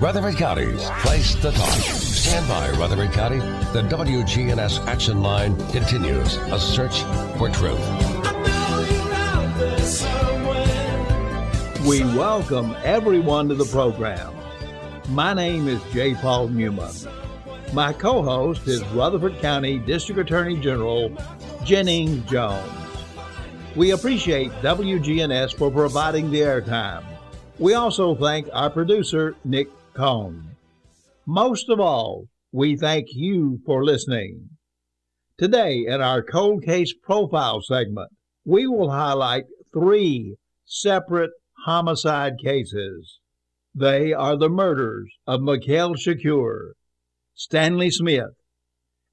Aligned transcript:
Rutherford 0.00 0.36
County's 0.36 0.88
Place 1.00 1.34
to 1.34 1.50
Talk. 1.50 1.80
Stand 1.80 2.46
by, 2.46 2.70
Rutherford 2.78 3.10
County. 3.10 3.40
The 3.72 3.82
WGNS 3.82 4.86
Action 4.86 5.22
Line 5.22 5.56
continues 5.72 6.36
a 6.36 6.60
search 6.60 7.00
for 7.36 7.48
truth. 7.48 7.80
We 11.84 12.04
welcome 12.16 12.76
everyone 12.84 13.48
to 13.48 13.56
the 13.56 13.64
program. 13.64 14.32
My 15.08 15.34
name 15.34 15.66
is 15.66 15.82
J. 15.92 16.14
Paul 16.14 16.46
Newman. 16.46 16.94
My 17.72 17.92
co 17.92 18.22
host 18.22 18.68
is 18.68 18.84
Rutherford 18.90 19.40
County 19.40 19.80
District 19.80 20.20
Attorney 20.20 20.60
General 20.60 21.10
Jennings 21.64 22.24
Jones. 22.30 22.70
We 23.74 23.90
appreciate 23.90 24.52
WGNS 24.62 25.56
for 25.56 25.72
providing 25.72 26.30
the 26.30 26.42
airtime. 26.42 27.02
We 27.58 27.74
also 27.74 28.14
thank 28.14 28.48
our 28.52 28.70
producer, 28.70 29.34
Nick 29.44 29.68
Most 31.26 31.68
of 31.68 31.80
all, 31.80 32.26
we 32.52 32.76
thank 32.76 33.08
you 33.10 33.58
for 33.66 33.84
listening. 33.84 34.50
Today, 35.36 35.86
in 35.88 36.00
our 36.00 36.22
cold 36.22 36.62
case 36.62 36.94
profile 37.02 37.62
segment, 37.62 38.12
we 38.44 38.68
will 38.68 38.92
highlight 38.92 39.46
three 39.72 40.36
separate 40.64 41.32
homicide 41.64 42.34
cases. 42.40 43.18
They 43.74 44.12
are 44.12 44.36
the 44.36 44.48
murders 44.48 45.10
of 45.26 45.42
Mikhail 45.42 45.94
Shakur, 45.94 46.74
Stanley 47.34 47.90
Smith, 47.90 48.36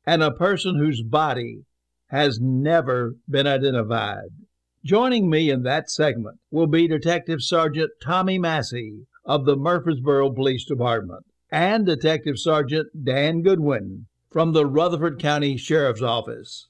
and 0.06 0.22
a 0.22 0.30
person 0.30 0.78
whose 0.78 1.02
body 1.02 1.62
has 2.10 2.40
never 2.40 3.16
been 3.28 3.48
identified. 3.48 4.30
Joining 4.84 5.32
me 5.32 5.50
in 5.50 5.64
that 5.64 5.90
segment 5.90 6.38
will 6.52 6.68
be 6.68 6.88
Detective 6.88 7.42
Sergeant 7.42 7.90
Tommy 8.04 8.38
Massey 8.38 9.08
of 9.26 9.46
the 9.46 9.56
Murfreesboro 9.56 10.30
Police 10.32 10.66
Department 10.66 11.26
and 11.52 11.86
Detective 11.86 12.38
Sergeant 12.38 13.06
Dan 13.06 13.42
Goodwin 13.42 14.06
from 14.30 14.54
the 14.54 14.66
Rutherford 14.66 15.20
County 15.20 15.58
Sheriff's 15.58 16.02
Office. 16.02 16.68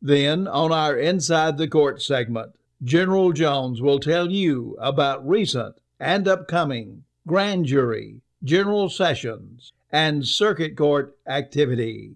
Then, 0.00 0.46
on 0.46 0.70
our 0.70 0.96
Inside 0.96 1.58
the 1.58 1.66
Court 1.66 2.00
segment, 2.02 2.52
General 2.82 3.32
Jones 3.32 3.80
will 3.80 3.98
tell 3.98 4.30
you 4.30 4.76
about 4.78 5.26
recent 5.26 5.80
and 5.98 6.28
upcoming 6.28 7.04
grand 7.26 7.64
jury, 7.64 8.20
general 8.44 8.88
sessions, 8.88 9.72
and 9.90 10.26
circuit 10.26 10.76
court 10.76 11.16
activity. 11.26 12.12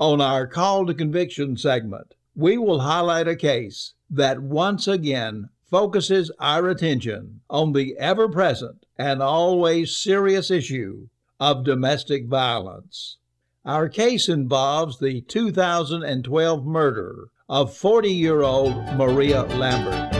On 0.00 0.20
our 0.20 0.46
Call 0.46 0.86
to 0.86 0.94
Conviction 0.94 1.56
segment, 1.56 2.14
we 2.34 2.58
will 2.58 2.80
highlight 2.80 3.28
a 3.28 3.36
case 3.36 3.94
that 4.10 4.42
once 4.42 4.88
again 4.88 5.50
focuses 5.70 6.30
our 6.40 6.68
attention 6.68 7.40
on 7.50 7.72
the 7.72 7.96
ever 7.98 8.28
present 8.28 8.85
and 8.98 9.22
always 9.22 9.96
serious 9.96 10.50
issue 10.50 11.08
of 11.38 11.64
domestic 11.64 12.26
violence. 12.26 13.18
Our 13.64 13.88
case 13.88 14.28
involves 14.28 14.98
the 14.98 15.22
2012 15.22 16.64
murder 16.64 17.28
of 17.48 17.76
40 17.76 18.10
year 18.10 18.42
old 18.42 18.74
Maria 18.94 19.42
Lambert. 19.42 20.12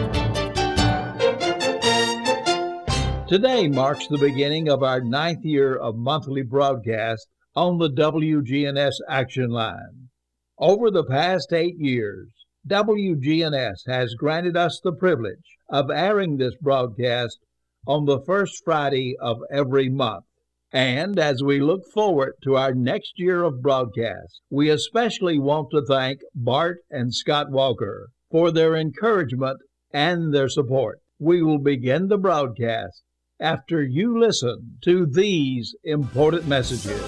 Today 3.28 3.66
marks 3.66 4.06
the 4.06 4.18
beginning 4.18 4.68
of 4.68 4.82
our 4.82 5.00
ninth 5.00 5.44
year 5.44 5.74
of 5.74 5.96
monthly 5.96 6.42
broadcast 6.42 7.26
on 7.56 7.78
the 7.78 7.90
WGNS 7.90 8.94
Action 9.08 9.50
Line. 9.50 10.10
Over 10.58 10.90
the 10.90 11.04
past 11.04 11.52
eight 11.52 11.76
years, 11.78 12.28
WGNS 12.68 13.86
has 13.86 14.14
granted 14.14 14.56
us 14.56 14.80
the 14.82 14.92
privilege 14.92 15.56
of 15.68 15.90
airing 15.90 16.36
this 16.36 16.54
broadcast 16.60 17.38
on 17.86 18.04
the 18.04 18.20
first 18.20 18.62
Friday 18.64 19.16
of 19.20 19.38
every 19.50 19.88
month. 19.88 20.24
And 20.72 21.18
as 21.18 21.42
we 21.42 21.60
look 21.60 21.82
forward 21.94 22.34
to 22.42 22.56
our 22.56 22.74
next 22.74 23.12
year 23.16 23.44
of 23.44 23.62
broadcast, 23.62 24.40
we 24.50 24.68
especially 24.68 25.38
want 25.38 25.70
to 25.70 25.84
thank 25.86 26.20
Bart 26.34 26.78
and 26.90 27.14
Scott 27.14 27.50
Walker 27.50 28.08
for 28.30 28.50
their 28.50 28.74
encouragement 28.74 29.58
and 29.92 30.34
their 30.34 30.48
support. 30.48 30.98
We 31.18 31.42
will 31.42 31.60
begin 31.60 32.08
the 32.08 32.18
broadcast 32.18 33.02
after 33.40 33.82
you 33.82 34.18
listen 34.18 34.78
to 34.84 35.06
these 35.06 35.74
important 35.84 36.46
messages. 36.46 37.00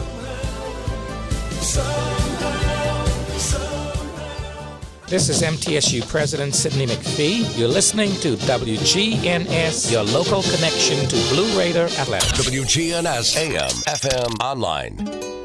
This 5.09 5.31
is 5.31 5.41
MTSU 5.41 6.07
President 6.07 6.55
Sidney 6.55 6.85
McPhee. 6.85 7.59
You're 7.59 7.67
listening 7.67 8.13
to 8.17 8.37
WGNS, 8.37 9.91
your 9.91 10.03
local 10.03 10.43
connection 10.43 11.09
to 11.09 11.17
Blue 11.35 11.59
Raider 11.59 11.85
Athletics. 11.85 12.47
WGNS 12.47 13.35
AM, 13.39 13.71
FM, 13.87 14.39
online. 14.45 14.99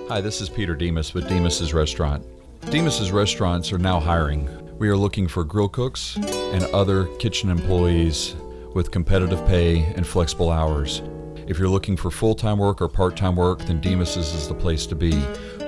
Hi, 0.09 0.19
this 0.19 0.41
is 0.41 0.49
Peter 0.49 0.75
Demos 0.75 1.13
with 1.13 1.29
Demos's 1.29 1.73
Restaurant. 1.73 2.25
Demos's 2.71 3.13
Restaurants 3.13 3.71
are 3.71 3.77
now 3.77 4.01
hiring. 4.01 4.49
We 4.79 4.89
are 4.89 4.97
looking 4.97 5.29
for 5.29 5.45
grill 5.45 5.69
cooks 5.69 6.17
and 6.17 6.63
other 6.73 7.05
kitchen 7.19 7.49
employees 7.49 8.35
with 8.73 8.91
competitive 8.91 9.47
pay 9.47 9.85
and 9.95 10.05
flexible 10.05 10.51
hours. 10.51 11.01
If 11.47 11.59
you're 11.59 11.69
looking 11.69 11.97
for 11.97 12.09
full 12.09 12.35
time 12.35 12.57
work 12.57 12.81
or 12.81 12.87
part 12.87 13.17
time 13.17 13.35
work, 13.35 13.59
then 13.59 13.81
Demos's 13.81 14.33
is 14.33 14.47
the 14.47 14.53
place 14.53 14.85
to 14.87 14.95
be. 14.95 15.11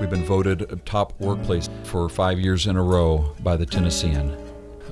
We've 0.00 0.10
been 0.10 0.24
voted 0.24 0.72
a 0.72 0.76
top 0.76 1.18
workplace 1.20 1.68
for 1.84 2.08
five 2.08 2.38
years 2.38 2.66
in 2.66 2.76
a 2.76 2.82
row 2.82 3.34
by 3.40 3.56
the 3.56 3.66
Tennessean. 3.66 4.36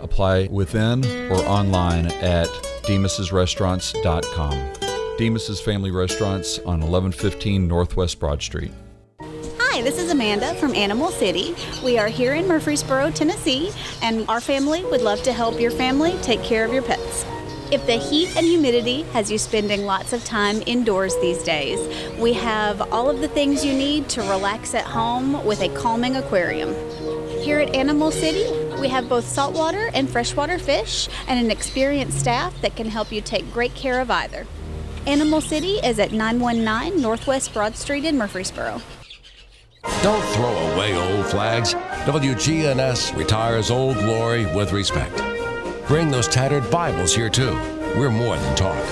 Apply 0.01 0.49
within 0.49 1.05
or 1.31 1.39
online 1.47 2.07
at 2.07 2.49
demas'srestaurants.com. 2.83 5.17
Demos's 5.17 5.61
Family 5.61 5.91
Restaurants 5.91 6.59
on 6.61 6.81
1115 6.81 7.67
Northwest 7.67 8.21
Broad 8.21 8.43
Street. 8.43 8.73
Hi, 9.21 9.81
this 9.81 9.99
is 9.99 10.11
Amanda 10.11 10.55
from 10.57 10.75
Animal 10.75 11.11
City. 11.11 11.55
We 11.83 11.99
are 11.99 12.09
here 12.09 12.35
in 12.35 12.47
Murfreesboro, 12.47 13.13
Tennessee, 13.13 13.71
and 14.03 14.29
our 14.29 14.41
family 14.41 14.85
would 14.85 15.03
love 15.03 15.23
to 15.23 15.33
help 15.33 15.59
your 15.59 15.71
family 15.71 16.17
take 16.23 16.43
care 16.43 16.65
of 16.65 16.73
your 16.73 16.83
pets. 16.83 17.25
If 17.75 17.87
the 17.87 17.97
heat 17.97 18.37
and 18.37 18.47
humidity 18.47 19.03
has 19.15 19.33
you 19.33 19.37
spending 19.37 19.85
lots 19.85 20.13
of 20.13 20.25
time 20.25 20.63
indoors 20.65 21.17
these 21.17 21.43
days, 21.43 21.81
we 22.21 22.33
have 22.35 22.81
all 22.93 23.11
of 23.11 23.19
the 23.19 23.27
things 23.27 23.65
you 23.65 23.73
need 23.73 24.09
to 24.11 24.21
relax 24.21 24.77
at 24.77 24.85
home 24.85 25.45
with 25.45 25.61
a 25.61 25.69
calming 25.71 26.15
aquarium. 26.15 26.73
Here 27.43 27.59
at 27.59 27.75
Animal 27.75 28.13
City, 28.13 28.47
we 28.81 28.87
have 28.91 29.09
both 29.09 29.25
saltwater 29.25 29.91
and 29.93 30.09
freshwater 30.09 30.57
fish 30.57 31.09
and 31.27 31.45
an 31.45 31.51
experienced 31.51 32.21
staff 32.21 32.55
that 32.61 32.77
can 32.77 32.89
help 32.89 33.11
you 33.11 33.21
take 33.21 33.53
great 33.53 33.75
care 33.75 34.01
of 34.01 34.09
either. 34.09 34.47
Animal 35.09 35.41
City 35.41 35.79
is 35.79 35.99
at 35.99 36.13
919 36.13 37.03
Northwest 37.03 37.53
Broad 37.53 37.75
Street 37.75 38.05
in 38.05 38.17
Murfreesboro. 38.17 38.81
Don't 40.01 40.25
throw 40.27 40.57
away 40.75 40.95
old 40.95 41.27
flags. 41.27 41.75
WGNS 41.75 43.17
retires 43.17 43.73
old 43.73 43.97
glory 43.97 44.47
with 44.55 44.71
respect. 44.71 45.34
Bring 45.87 46.11
those 46.11 46.29
tattered 46.29 46.71
Bibles 46.71 47.15
here 47.15 47.29
too. 47.29 47.53
We're 47.95 48.11
more 48.11 48.37
than 48.37 48.57
talk. 48.57 48.83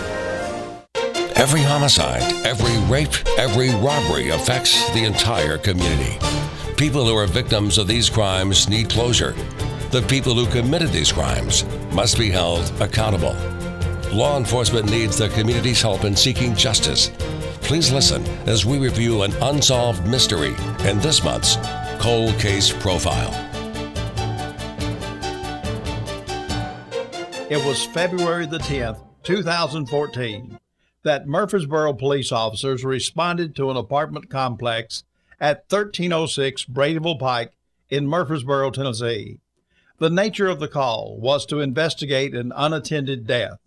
Every 1.36 1.62
homicide, 1.62 2.22
every 2.44 2.76
rape, 2.86 3.14
every 3.38 3.70
robbery 3.76 4.28
affects 4.28 4.92
the 4.92 5.04
entire 5.04 5.56
community. 5.56 6.18
People 6.76 7.06
who 7.06 7.16
are 7.16 7.26
victims 7.26 7.78
of 7.78 7.86
these 7.88 8.10
crimes 8.10 8.68
need 8.68 8.90
closure. 8.90 9.32
The 9.90 10.04
people 10.06 10.34
who 10.34 10.46
committed 10.52 10.90
these 10.90 11.10
crimes 11.10 11.64
must 11.92 12.18
be 12.18 12.30
held 12.30 12.70
accountable. 12.78 13.36
Law 14.12 14.36
enforcement 14.36 14.90
needs 14.90 15.16
the 15.16 15.30
community's 15.30 15.80
help 15.80 16.04
in 16.04 16.14
seeking 16.14 16.54
justice. 16.54 17.10
Please 17.62 17.90
listen 17.90 18.22
as 18.46 18.66
we 18.66 18.78
review 18.78 19.22
an 19.22 19.32
unsolved 19.40 20.06
mystery 20.06 20.54
in 20.84 20.98
this 20.98 21.24
month's 21.24 21.56
Cold 21.98 22.38
Case 22.38 22.70
Profile. 22.70 23.51
It 27.52 27.62
was 27.66 27.84
February 27.84 28.46
the 28.46 28.56
10th, 28.56 29.04
2014, 29.24 30.58
that 31.02 31.26
Murfreesboro 31.26 31.92
police 31.92 32.32
officers 32.32 32.82
responded 32.82 33.54
to 33.56 33.70
an 33.70 33.76
apartment 33.76 34.30
complex 34.30 35.04
at 35.38 35.66
1306 35.68 36.64
Bradyville 36.64 37.18
Pike 37.18 37.52
in 37.90 38.06
Murfreesboro, 38.06 38.70
Tennessee. 38.70 39.38
The 39.98 40.08
nature 40.08 40.48
of 40.48 40.60
the 40.60 40.66
call 40.66 41.18
was 41.20 41.44
to 41.44 41.60
investigate 41.60 42.34
an 42.34 42.54
unattended 42.56 43.26
death. 43.26 43.58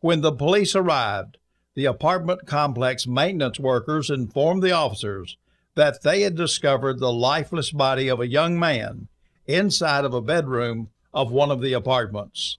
When 0.00 0.22
the 0.22 0.32
police 0.32 0.74
arrived, 0.74 1.36
the 1.74 1.84
apartment 1.84 2.46
complex 2.46 3.06
maintenance 3.06 3.60
workers 3.60 4.08
informed 4.08 4.62
the 4.62 4.72
officers 4.72 5.36
that 5.74 6.02
they 6.02 6.22
had 6.22 6.36
discovered 6.36 6.98
the 6.98 7.12
lifeless 7.12 7.70
body 7.70 8.08
of 8.08 8.18
a 8.18 8.26
young 8.26 8.58
man 8.58 9.08
inside 9.46 10.06
of 10.06 10.14
a 10.14 10.22
bedroom 10.22 10.88
of 11.12 11.30
one 11.30 11.50
of 11.50 11.60
the 11.60 11.74
apartments. 11.74 12.56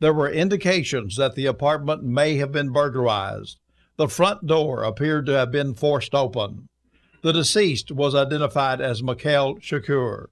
There 0.00 0.12
were 0.12 0.30
indications 0.30 1.16
that 1.16 1.34
the 1.34 1.46
apartment 1.46 2.02
may 2.02 2.36
have 2.36 2.52
been 2.52 2.72
burglarized. 2.72 3.58
The 3.96 4.08
front 4.08 4.46
door 4.46 4.82
appeared 4.82 5.26
to 5.26 5.32
have 5.32 5.50
been 5.50 5.74
forced 5.74 6.14
open. 6.14 6.68
The 7.22 7.32
deceased 7.32 7.90
was 7.90 8.14
identified 8.14 8.80
as 8.80 9.02
Mikhail 9.02 9.56
Shakur. 9.56 10.26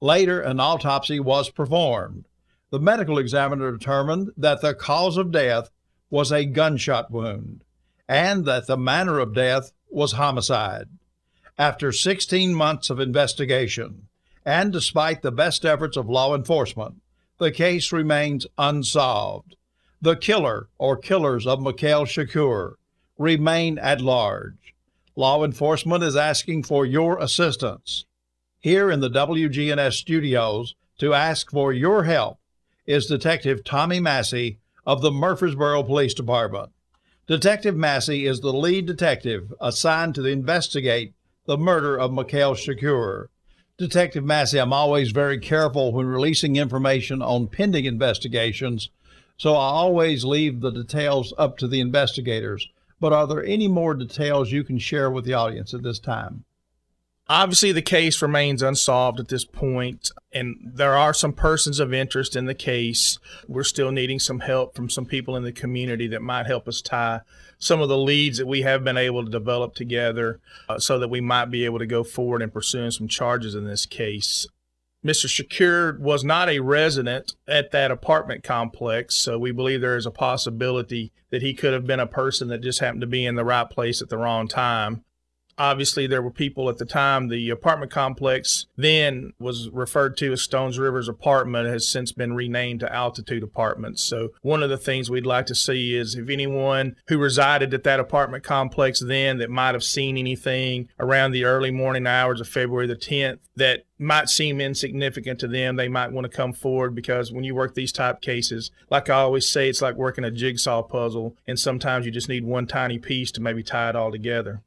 Later, 0.00 0.40
an 0.40 0.60
autopsy 0.60 1.20
was 1.20 1.50
performed. 1.50 2.26
The 2.70 2.80
medical 2.80 3.18
examiner 3.18 3.70
determined 3.70 4.30
that 4.36 4.60
the 4.60 4.74
cause 4.74 5.16
of 5.16 5.30
death 5.30 5.70
was 6.10 6.32
a 6.32 6.44
gunshot 6.44 7.10
wound 7.10 7.64
and 8.08 8.44
that 8.44 8.66
the 8.66 8.76
manner 8.76 9.18
of 9.18 9.34
death 9.34 9.72
was 9.88 10.12
homicide. 10.12 10.88
After 11.58 11.92
16 11.92 12.54
months 12.54 12.90
of 12.90 13.00
investigation, 13.00 14.08
and 14.44 14.72
despite 14.72 15.22
the 15.22 15.32
best 15.32 15.64
efforts 15.64 15.96
of 15.96 16.08
law 16.08 16.34
enforcement, 16.34 16.96
the 17.38 17.50
case 17.50 17.92
remains 17.92 18.46
unsolved. 18.56 19.56
The 20.00 20.16
killer 20.16 20.68
or 20.78 20.96
killers 20.96 21.46
of 21.46 21.60
Mekhail 21.60 22.06
Shakur 22.06 22.74
remain 23.18 23.78
at 23.78 24.00
large. 24.00 24.74
Law 25.14 25.44
enforcement 25.44 26.04
is 26.04 26.16
asking 26.16 26.64
for 26.64 26.84
your 26.84 27.18
assistance. 27.18 28.04
Here 28.60 28.90
in 28.90 29.00
the 29.00 29.10
WGNS 29.10 29.94
studios 29.94 30.74
to 30.98 31.14
ask 31.14 31.50
for 31.50 31.72
your 31.72 32.04
help 32.04 32.38
is 32.86 33.06
Detective 33.06 33.64
Tommy 33.64 34.00
Massey 34.00 34.58
of 34.86 35.02
the 35.02 35.10
Murfreesboro 35.10 35.82
Police 35.82 36.14
Department. 36.14 36.70
Detective 37.26 37.74
Massey 37.74 38.26
is 38.26 38.40
the 38.40 38.52
lead 38.52 38.86
detective 38.86 39.52
assigned 39.60 40.14
to 40.14 40.24
investigate 40.24 41.14
the 41.46 41.58
murder 41.58 41.98
of 41.98 42.12
Mekhail 42.12 42.54
Shakur. 42.54 43.26
Detective 43.78 44.24
Massey, 44.24 44.58
I'm 44.58 44.72
always 44.72 45.10
very 45.10 45.38
careful 45.38 45.92
when 45.92 46.06
releasing 46.06 46.56
information 46.56 47.20
on 47.20 47.48
pending 47.48 47.84
investigations, 47.84 48.88
so 49.36 49.52
I 49.52 49.66
always 49.68 50.24
leave 50.24 50.62
the 50.62 50.70
details 50.70 51.34
up 51.36 51.58
to 51.58 51.68
the 51.68 51.80
investigators. 51.80 52.66
But 53.00 53.12
are 53.12 53.26
there 53.26 53.44
any 53.44 53.68
more 53.68 53.92
details 53.92 54.50
you 54.50 54.64
can 54.64 54.78
share 54.78 55.10
with 55.10 55.26
the 55.26 55.34
audience 55.34 55.74
at 55.74 55.82
this 55.82 55.98
time? 55.98 56.44
Obviously, 57.28 57.72
the 57.72 57.82
case 57.82 58.22
remains 58.22 58.62
unsolved 58.62 59.18
at 59.18 59.28
this 59.28 59.44
point, 59.44 60.12
and 60.32 60.56
there 60.62 60.96
are 60.96 61.12
some 61.12 61.32
persons 61.32 61.80
of 61.80 61.92
interest 61.92 62.36
in 62.36 62.44
the 62.46 62.54
case. 62.54 63.18
We're 63.48 63.64
still 63.64 63.90
needing 63.90 64.20
some 64.20 64.40
help 64.40 64.76
from 64.76 64.88
some 64.88 65.06
people 65.06 65.34
in 65.34 65.42
the 65.42 65.50
community 65.50 66.06
that 66.08 66.22
might 66.22 66.46
help 66.46 66.68
us 66.68 66.80
tie 66.80 67.22
some 67.58 67.80
of 67.80 67.88
the 67.88 67.98
leads 67.98 68.38
that 68.38 68.46
we 68.46 68.62
have 68.62 68.84
been 68.84 68.96
able 68.96 69.24
to 69.24 69.30
develop 69.30 69.74
together 69.74 70.38
uh, 70.68 70.78
so 70.78 71.00
that 71.00 71.08
we 71.08 71.20
might 71.20 71.46
be 71.46 71.64
able 71.64 71.80
to 71.80 71.86
go 71.86 72.04
forward 72.04 72.42
in 72.42 72.50
pursuing 72.50 72.92
some 72.92 73.08
charges 73.08 73.56
in 73.56 73.64
this 73.66 73.86
case. 73.86 74.46
Mr. 75.04 75.26
Shakur 75.26 75.98
was 75.98 76.22
not 76.22 76.48
a 76.48 76.60
resident 76.60 77.34
at 77.48 77.72
that 77.72 77.90
apartment 77.90 78.44
complex, 78.44 79.16
so 79.16 79.36
we 79.38 79.50
believe 79.50 79.80
there 79.80 79.96
is 79.96 80.06
a 80.06 80.10
possibility 80.12 81.12
that 81.30 81.42
he 81.42 81.54
could 81.54 81.72
have 81.72 81.86
been 81.86 82.00
a 82.00 82.06
person 82.06 82.48
that 82.48 82.60
just 82.60 82.78
happened 82.78 83.00
to 83.00 83.06
be 83.06 83.26
in 83.26 83.34
the 83.34 83.44
right 83.44 83.68
place 83.68 84.00
at 84.00 84.10
the 84.10 84.18
wrong 84.18 84.46
time 84.46 85.04
obviously 85.58 86.06
there 86.06 86.22
were 86.22 86.30
people 86.30 86.68
at 86.68 86.78
the 86.78 86.84
time 86.84 87.28
the 87.28 87.50
apartment 87.50 87.90
complex 87.90 88.66
then 88.76 89.32
was 89.38 89.68
referred 89.70 90.16
to 90.16 90.32
as 90.32 90.42
stones 90.42 90.78
rivers 90.78 91.08
apartment 91.08 91.68
has 91.68 91.88
since 91.88 92.12
been 92.12 92.34
renamed 92.34 92.80
to 92.80 92.92
altitude 92.92 93.42
apartments. 93.42 94.02
So 94.02 94.30
one 94.42 94.62
of 94.62 94.70
the 94.70 94.76
things 94.76 95.10
we'd 95.10 95.26
like 95.26 95.46
to 95.46 95.54
see 95.54 95.96
is 95.96 96.14
if 96.14 96.28
anyone 96.28 96.96
who 97.08 97.18
resided 97.18 97.72
at 97.74 97.84
that 97.84 98.00
apartment 98.00 98.44
complex 98.44 99.00
then 99.00 99.38
that 99.38 99.50
might 99.50 99.74
have 99.74 99.84
seen 99.84 100.16
anything 100.16 100.88
around 100.98 101.32
the 101.32 101.44
early 101.44 101.70
morning 101.70 102.06
hours 102.06 102.40
of 102.40 102.48
february 102.48 102.86
the 102.86 102.96
10th 102.96 103.38
that 103.54 103.84
might 103.98 104.28
seem 104.28 104.60
insignificant 104.60 105.38
to 105.40 105.48
them 105.48 105.76
they 105.76 105.88
might 105.88 106.12
want 106.12 106.24
to 106.24 106.36
come 106.36 106.52
forward 106.52 106.94
because 106.94 107.32
when 107.32 107.44
you 107.44 107.54
work 107.54 107.74
these 107.74 107.92
type 107.92 108.20
cases 108.20 108.70
like 108.90 109.08
i 109.08 109.14
always 109.14 109.48
say 109.48 109.68
it's 109.68 109.82
like 109.82 109.94
working 109.94 110.24
a 110.24 110.30
jigsaw 110.30 110.82
puzzle 110.82 111.36
and 111.46 111.58
sometimes 111.58 112.04
you 112.04 112.12
just 112.12 112.28
need 112.28 112.44
one 112.44 112.66
tiny 112.66 112.98
piece 112.98 113.30
to 113.30 113.40
maybe 113.40 113.62
tie 113.62 113.88
it 113.88 113.96
all 113.96 114.10
together 114.10 114.62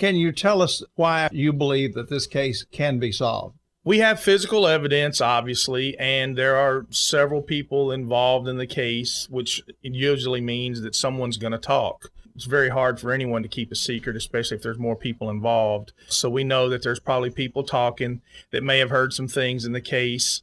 can 0.00 0.16
you 0.16 0.32
tell 0.32 0.62
us 0.62 0.82
why 0.94 1.28
you 1.30 1.52
believe 1.52 1.92
that 1.92 2.08
this 2.08 2.26
case 2.26 2.64
can 2.72 2.98
be 2.98 3.12
solved? 3.12 3.56
We 3.84 3.98
have 3.98 4.18
physical 4.18 4.66
evidence, 4.66 5.20
obviously, 5.20 5.96
and 5.98 6.36
there 6.36 6.56
are 6.56 6.86
several 6.88 7.42
people 7.42 7.92
involved 7.92 8.48
in 8.48 8.56
the 8.56 8.66
case, 8.66 9.28
which 9.30 9.62
usually 9.82 10.40
means 10.40 10.80
that 10.80 10.94
someone's 10.94 11.36
going 11.36 11.52
to 11.52 11.58
talk. 11.58 12.10
It's 12.34 12.46
very 12.46 12.70
hard 12.70 12.98
for 12.98 13.12
anyone 13.12 13.42
to 13.42 13.48
keep 13.48 13.70
a 13.70 13.76
secret, 13.76 14.16
especially 14.16 14.56
if 14.56 14.62
there's 14.62 14.78
more 14.78 14.96
people 14.96 15.28
involved. 15.28 15.92
So 16.08 16.30
we 16.30 16.44
know 16.44 16.70
that 16.70 16.82
there's 16.82 17.00
probably 17.00 17.30
people 17.30 17.62
talking 17.62 18.22
that 18.52 18.62
may 18.62 18.78
have 18.78 18.90
heard 18.90 19.12
some 19.12 19.28
things 19.28 19.66
in 19.66 19.72
the 19.72 19.82
case. 19.82 20.42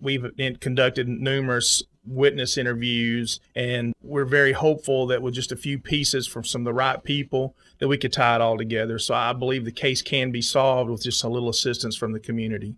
We've 0.00 0.30
conducted 0.60 1.08
numerous 1.08 1.82
witness 2.06 2.56
interviews, 2.58 3.40
and 3.54 3.94
we're 4.02 4.24
very 4.24 4.52
hopeful 4.52 5.06
that 5.08 5.22
with 5.22 5.34
just 5.34 5.52
a 5.52 5.56
few 5.56 5.78
pieces 5.78 6.26
from 6.26 6.44
some 6.44 6.62
of 6.62 6.66
the 6.66 6.74
right 6.74 7.02
people, 7.02 7.54
that 7.84 7.88
we 7.88 7.98
could 7.98 8.14
tie 8.14 8.36
it 8.36 8.40
all 8.40 8.56
together. 8.56 8.98
So 8.98 9.12
I 9.12 9.34
believe 9.34 9.66
the 9.66 9.70
case 9.70 10.00
can 10.00 10.30
be 10.30 10.40
solved 10.40 10.88
with 10.88 11.02
just 11.02 11.22
a 11.22 11.28
little 11.28 11.50
assistance 11.50 11.94
from 11.94 12.12
the 12.12 12.18
community. 12.18 12.76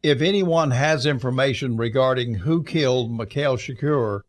If 0.00 0.20
anyone 0.20 0.70
has 0.70 1.06
information 1.06 1.76
regarding 1.76 2.34
who 2.34 2.62
killed 2.62 3.10
Mekhail 3.10 3.56
Shakur, 3.56 4.20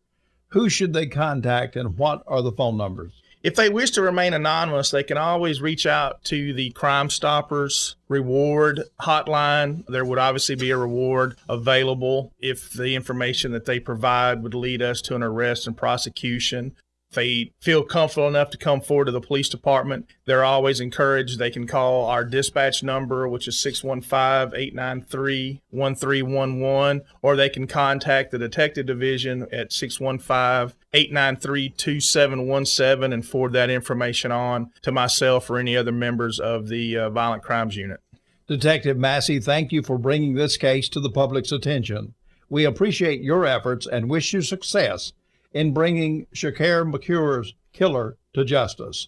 who 0.47 0.67
should 0.67 0.93
they 0.93 1.05
contact 1.05 1.75
and 1.75 1.95
what 1.95 2.23
are 2.25 2.41
the 2.41 2.51
phone 2.51 2.75
numbers? 2.75 3.13
If 3.43 3.53
they 3.53 3.69
wish 3.69 3.91
to 3.91 4.01
remain 4.01 4.33
anonymous, 4.33 4.89
they 4.89 5.03
can 5.03 5.17
always 5.17 5.61
reach 5.61 5.85
out 5.85 6.23
to 6.23 6.53
the 6.55 6.71
Crime 6.71 7.11
Stoppers 7.11 7.95
reward 8.07 8.81
hotline. 9.01 9.85
There 9.85 10.05
would 10.05 10.17
obviously 10.17 10.55
be 10.55 10.71
a 10.71 10.77
reward 10.77 11.37
available 11.47 12.31
if 12.39 12.71
the 12.71 12.95
information 12.95 13.51
that 13.51 13.65
they 13.65 13.79
provide 13.79 14.41
would 14.41 14.55
lead 14.55 14.81
us 14.81 15.03
to 15.03 15.15
an 15.15 15.21
arrest 15.21 15.67
and 15.67 15.77
prosecution 15.77 16.75
they 17.15 17.51
feel 17.59 17.83
comfortable 17.83 18.27
enough 18.27 18.49
to 18.51 18.57
come 18.57 18.81
forward 18.81 19.05
to 19.05 19.11
the 19.11 19.21
police 19.21 19.49
department, 19.49 20.07
they're 20.25 20.43
always 20.43 20.79
encouraged. 20.79 21.39
They 21.39 21.49
can 21.49 21.65
call 21.65 22.05
our 22.05 22.23
dispatch 22.23 22.83
number, 22.83 23.27
which 23.27 23.47
is 23.47 23.59
615 23.59 24.59
893 24.59 25.61
1311, 25.71 27.01
or 27.21 27.35
they 27.35 27.49
can 27.49 27.67
contact 27.67 28.31
the 28.31 28.37
detective 28.37 28.85
division 28.85 29.47
at 29.51 29.73
615 29.73 30.77
893 30.93 31.69
2717 31.69 33.13
and 33.13 33.25
forward 33.25 33.53
that 33.53 33.69
information 33.69 34.31
on 34.31 34.71
to 34.81 34.91
myself 34.91 35.49
or 35.49 35.57
any 35.57 35.75
other 35.75 35.91
members 35.91 36.39
of 36.39 36.67
the 36.67 36.97
uh, 36.97 37.09
Violent 37.09 37.43
Crimes 37.43 37.75
Unit. 37.75 37.99
Detective 38.47 38.97
Massey, 38.97 39.39
thank 39.39 39.71
you 39.71 39.81
for 39.81 39.97
bringing 39.97 40.35
this 40.35 40.55
case 40.55 40.87
to 40.89 40.99
the 40.99 41.09
public's 41.09 41.51
attention. 41.51 42.13
We 42.47 42.63
appreciate 42.63 43.21
your 43.21 43.45
efforts 43.45 43.87
and 43.87 44.09
wish 44.09 44.33
you 44.33 44.41
success 44.41 45.13
in 45.55 45.73
bringing 45.73 46.27
Shakur 46.35 46.83
Makur's 46.83 47.55
killer 47.71 48.17
to 48.33 48.43
justice. 48.43 49.07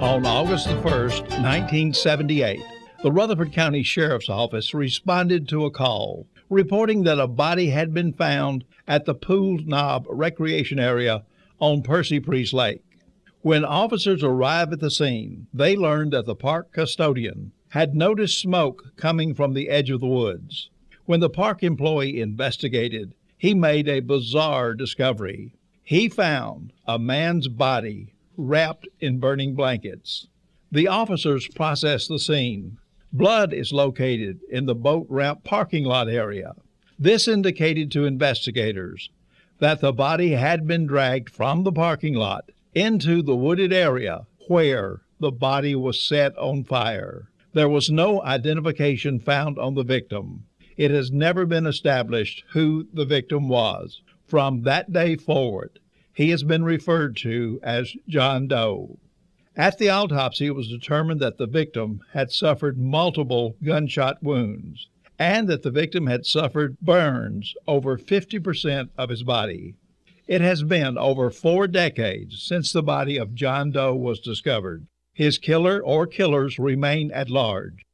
On 0.00 0.24
August 0.24 0.68
the 0.68 0.74
1st, 0.82 1.22
1978, 1.42 2.60
the 3.02 3.10
Rutherford 3.10 3.52
County 3.52 3.82
Sheriff's 3.82 4.28
Office 4.28 4.72
responded 4.72 5.48
to 5.48 5.64
a 5.64 5.70
call 5.70 6.28
reporting 6.48 7.02
that 7.02 7.18
a 7.18 7.26
body 7.26 7.70
had 7.70 7.92
been 7.92 8.12
found 8.12 8.64
at 8.86 9.04
the 9.04 9.14
Pool 9.14 9.58
Knob 9.64 10.06
Recreation 10.08 10.78
Area 10.78 11.24
on 11.58 11.82
Percy 11.82 12.20
Priest 12.20 12.52
Lake. 12.52 12.84
When 13.40 13.64
officers 13.64 14.22
arrived 14.22 14.72
at 14.72 14.78
the 14.78 14.90
scene, 14.90 15.48
they 15.52 15.76
learned 15.76 16.12
that 16.12 16.26
the 16.26 16.36
park 16.36 16.72
custodian 16.72 17.50
had 17.72 17.94
noticed 17.94 18.38
smoke 18.38 18.92
coming 18.96 19.32
from 19.34 19.54
the 19.54 19.70
edge 19.70 19.88
of 19.88 19.98
the 20.00 20.06
woods. 20.06 20.68
When 21.06 21.20
the 21.20 21.30
park 21.30 21.62
employee 21.62 22.20
investigated, 22.20 23.14
he 23.38 23.54
made 23.54 23.88
a 23.88 24.00
bizarre 24.00 24.74
discovery. 24.74 25.54
He 25.82 26.10
found 26.10 26.74
a 26.86 26.98
man's 26.98 27.48
body 27.48 28.12
wrapped 28.36 28.88
in 29.00 29.20
burning 29.20 29.54
blankets. 29.54 30.26
The 30.70 30.86
officers 30.86 31.48
processed 31.48 32.10
the 32.10 32.18
scene. 32.18 32.76
Blood 33.10 33.54
is 33.54 33.72
located 33.72 34.40
in 34.50 34.66
the 34.66 34.74
boat 34.74 35.06
ramp 35.08 35.42
parking 35.42 35.84
lot 35.84 36.10
area. 36.10 36.52
This 36.98 37.26
indicated 37.26 37.90
to 37.92 38.04
investigators 38.04 39.08
that 39.60 39.80
the 39.80 39.94
body 39.94 40.32
had 40.32 40.66
been 40.66 40.86
dragged 40.86 41.30
from 41.30 41.64
the 41.64 41.72
parking 41.72 42.14
lot 42.16 42.50
into 42.74 43.22
the 43.22 43.34
wooded 43.34 43.72
area 43.72 44.26
where 44.46 45.00
the 45.20 45.32
body 45.32 45.74
was 45.74 46.02
set 46.02 46.36
on 46.36 46.64
fire. 46.64 47.30
There 47.54 47.68
was 47.68 47.90
no 47.90 48.22
identification 48.22 49.20
found 49.20 49.58
on 49.58 49.74
the 49.74 49.84
victim. 49.84 50.44
It 50.76 50.90
has 50.90 51.12
never 51.12 51.44
been 51.44 51.66
established 51.66 52.44
who 52.52 52.88
the 52.94 53.04
victim 53.04 53.48
was. 53.48 54.00
From 54.26 54.62
that 54.62 54.90
day 54.90 55.16
forward, 55.16 55.78
he 56.14 56.30
has 56.30 56.42
been 56.42 56.64
referred 56.64 57.14
to 57.18 57.60
as 57.62 57.94
John 58.08 58.48
Doe. 58.48 58.98
At 59.54 59.76
the 59.76 59.90
autopsy, 59.90 60.46
it 60.46 60.54
was 60.54 60.68
determined 60.68 61.20
that 61.20 61.36
the 61.36 61.46
victim 61.46 62.00
had 62.12 62.32
suffered 62.32 62.78
multiple 62.78 63.56
gunshot 63.62 64.22
wounds 64.22 64.88
and 65.18 65.46
that 65.48 65.62
the 65.62 65.70
victim 65.70 66.06
had 66.06 66.24
suffered 66.24 66.80
burns 66.80 67.54
over 67.68 67.98
50% 67.98 68.88
of 68.96 69.10
his 69.10 69.24
body. 69.24 69.74
It 70.26 70.40
has 70.40 70.62
been 70.62 70.96
over 70.96 71.30
four 71.30 71.66
decades 71.66 72.42
since 72.42 72.72
the 72.72 72.82
body 72.82 73.18
of 73.18 73.34
John 73.34 73.72
Doe 73.72 73.94
was 73.94 74.20
discovered. 74.20 74.86
His 75.14 75.36
killer 75.36 75.78
or 75.78 76.06
killers 76.06 76.58
remain 76.58 77.10
at 77.10 77.28
large. 77.28 77.84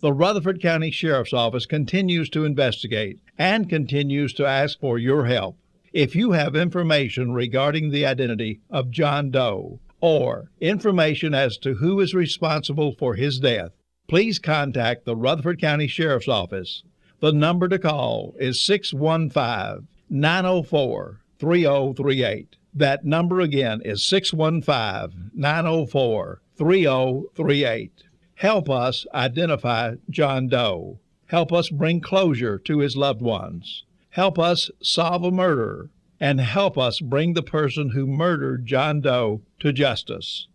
The 0.00 0.12
Rutherford 0.12 0.60
County 0.60 0.90
Sheriff's 0.90 1.32
Office 1.32 1.64
continues 1.64 2.28
to 2.30 2.44
investigate 2.44 3.18
and 3.38 3.68
continues 3.68 4.34
to 4.34 4.44
ask 4.44 4.78
for 4.78 4.98
your 4.98 5.24
help. 5.24 5.56
If 5.94 6.14
you 6.14 6.32
have 6.32 6.54
information 6.54 7.32
regarding 7.32 7.90
the 7.90 8.04
identity 8.04 8.60
of 8.68 8.90
John 8.90 9.30
Doe 9.30 9.80
or 10.02 10.50
information 10.60 11.32
as 11.32 11.56
to 11.58 11.76
who 11.76 11.98
is 12.00 12.12
responsible 12.12 12.92
for 12.92 13.14
his 13.14 13.40
death, 13.40 13.70
please 14.06 14.38
contact 14.38 15.06
the 15.06 15.16
Rutherford 15.16 15.58
County 15.58 15.86
Sheriff's 15.86 16.28
Office. 16.28 16.82
The 17.20 17.32
number 17.32 17.68
to 17.68 17.78
call 17.78 18.34
is 18.38 18.60
615 18.60 19.88
904 20.10 21.20
3038. 21.38 22.56
That 22.74 23.06
number 23.06 23.40
again 23.40 23.80
is 23.82 24.04
615 24.04 25.30
904 25.34 26.42
3038. 26.56 28.04
Help 28.36 28.68
us 28.68 29.06
identify 29.14 29.94
John 30.10 30.48
Doe. 30.48 30.98
Help 31.26 31.52
us 31.52 31.70
bring 31.70 32.00
closure 32.00 32.58
to 32.58 32.78
his 32.78 32.96
loved 32.96 33.22
ones. 33.22 33.84
Help 34.10 34.38
us 34.38 34.70
solve 34.82 35.24
a 35.24 35.30
murder. 35.30 35.90
And 36.18 36.40
help 36.40 36.78
us 36.78 37.00
bring 37.00 37.34
the 37.34 37.42
person 37.42 37.90
who 37.90 38.06
murdered 38.06 38.64
John 38.64 39.02
Doe 39.02 39.42
to 39.60 39.70
justice. 39.70 40.46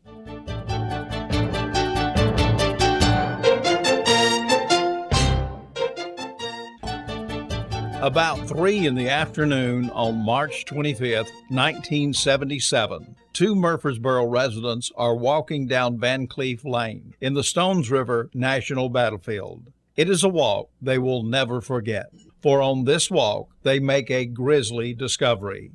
About 8.02 8.48
3 8.48 8.88
in 8.88 8.96
the 8.96 9.10
afternoon 9.10 9.92
on 9.92 10.26
March 10.26 10.66
25, 10.66 11.28
1977, 11.50 13.16
two 13.32 13.54
Murfreesboro 13.54 14.26
residents 14.26 14.92
are 14.98 15.16
walking 15.16 15.68
down 15.68 16.00
Van 16.00 16.26
Cleve 16.26 16.66
Lane 16.66 17.14
in 17.22 17.36
the 17.36 17.44
Stones 17.44 17.92
River 17.92 18.32
National 18.34 18.90
Battlefield. 18.90 19.72
It 19.96 20.10
is 20.10 20.24
a 20.24 20.30
walk 20.30 20.72
they 20.82 20.98
will 20.98 21.22
never 21.22 21.62
forget, 21.62 22.08
for 22.42 22.60
on 22.60 22.86
this 22.86 23.12
walk 23.12 23.50
they 23.62 23.80
make 23.80 24.10
a 24.10 24.26
grisly 24.26 24.96
discovery. 24.96 25.70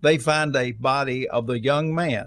They 0.00 0.16
find 0.16 0.54
a 0.54 0.70
body 0.70 1.28
of 1.28 1.48
the 1.48 1.58
young 1.58 1.92
man 1.92 2.26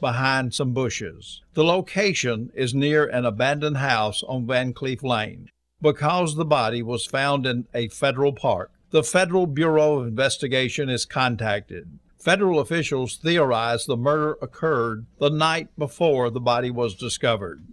behind 0.00 0.52
some 0.52 0.72
bushes. 0.72 1.42
The 1.52 1.62
location 1.62 2.50
is 2.56 2.74
near 2.74 3.06
an 3.06 3.24
abandoned 3.24 3.76
house 3.76 4.24
on 4.24 4.48
Van 4.48 4.72
Cleve 4.72 5.04
Lane 5.04 5.48
because 5.84 6.34
the 6.34 6.46
body 6.46 6.82
was 6.82 7.04
found 7.04 7.44
in 7.44 7.66
a 7.74 7.88
federal 7.88 8.32
park. 8.32 8.72
The 8.88 9.02
Federal 9.02 9.46
Bureau 9.46 9.98
of 9.98 10.06
Investigation 10.06 10.88
is 10.88 11.04
contacted. 11.04 11.98
Federal 12.18 12.58
officials 12.58 13.18
theorize 13.18 13.84
the 13.84 13.94
murder 13.94 14.38
occurred 14.40 15.04
the 15.18 15.28
night 15.28 15.68
before 15.76 16.30
the 16.30 16.40
body 16.40 16.70
was 16.70 16.94
discovered. 16.94 17.66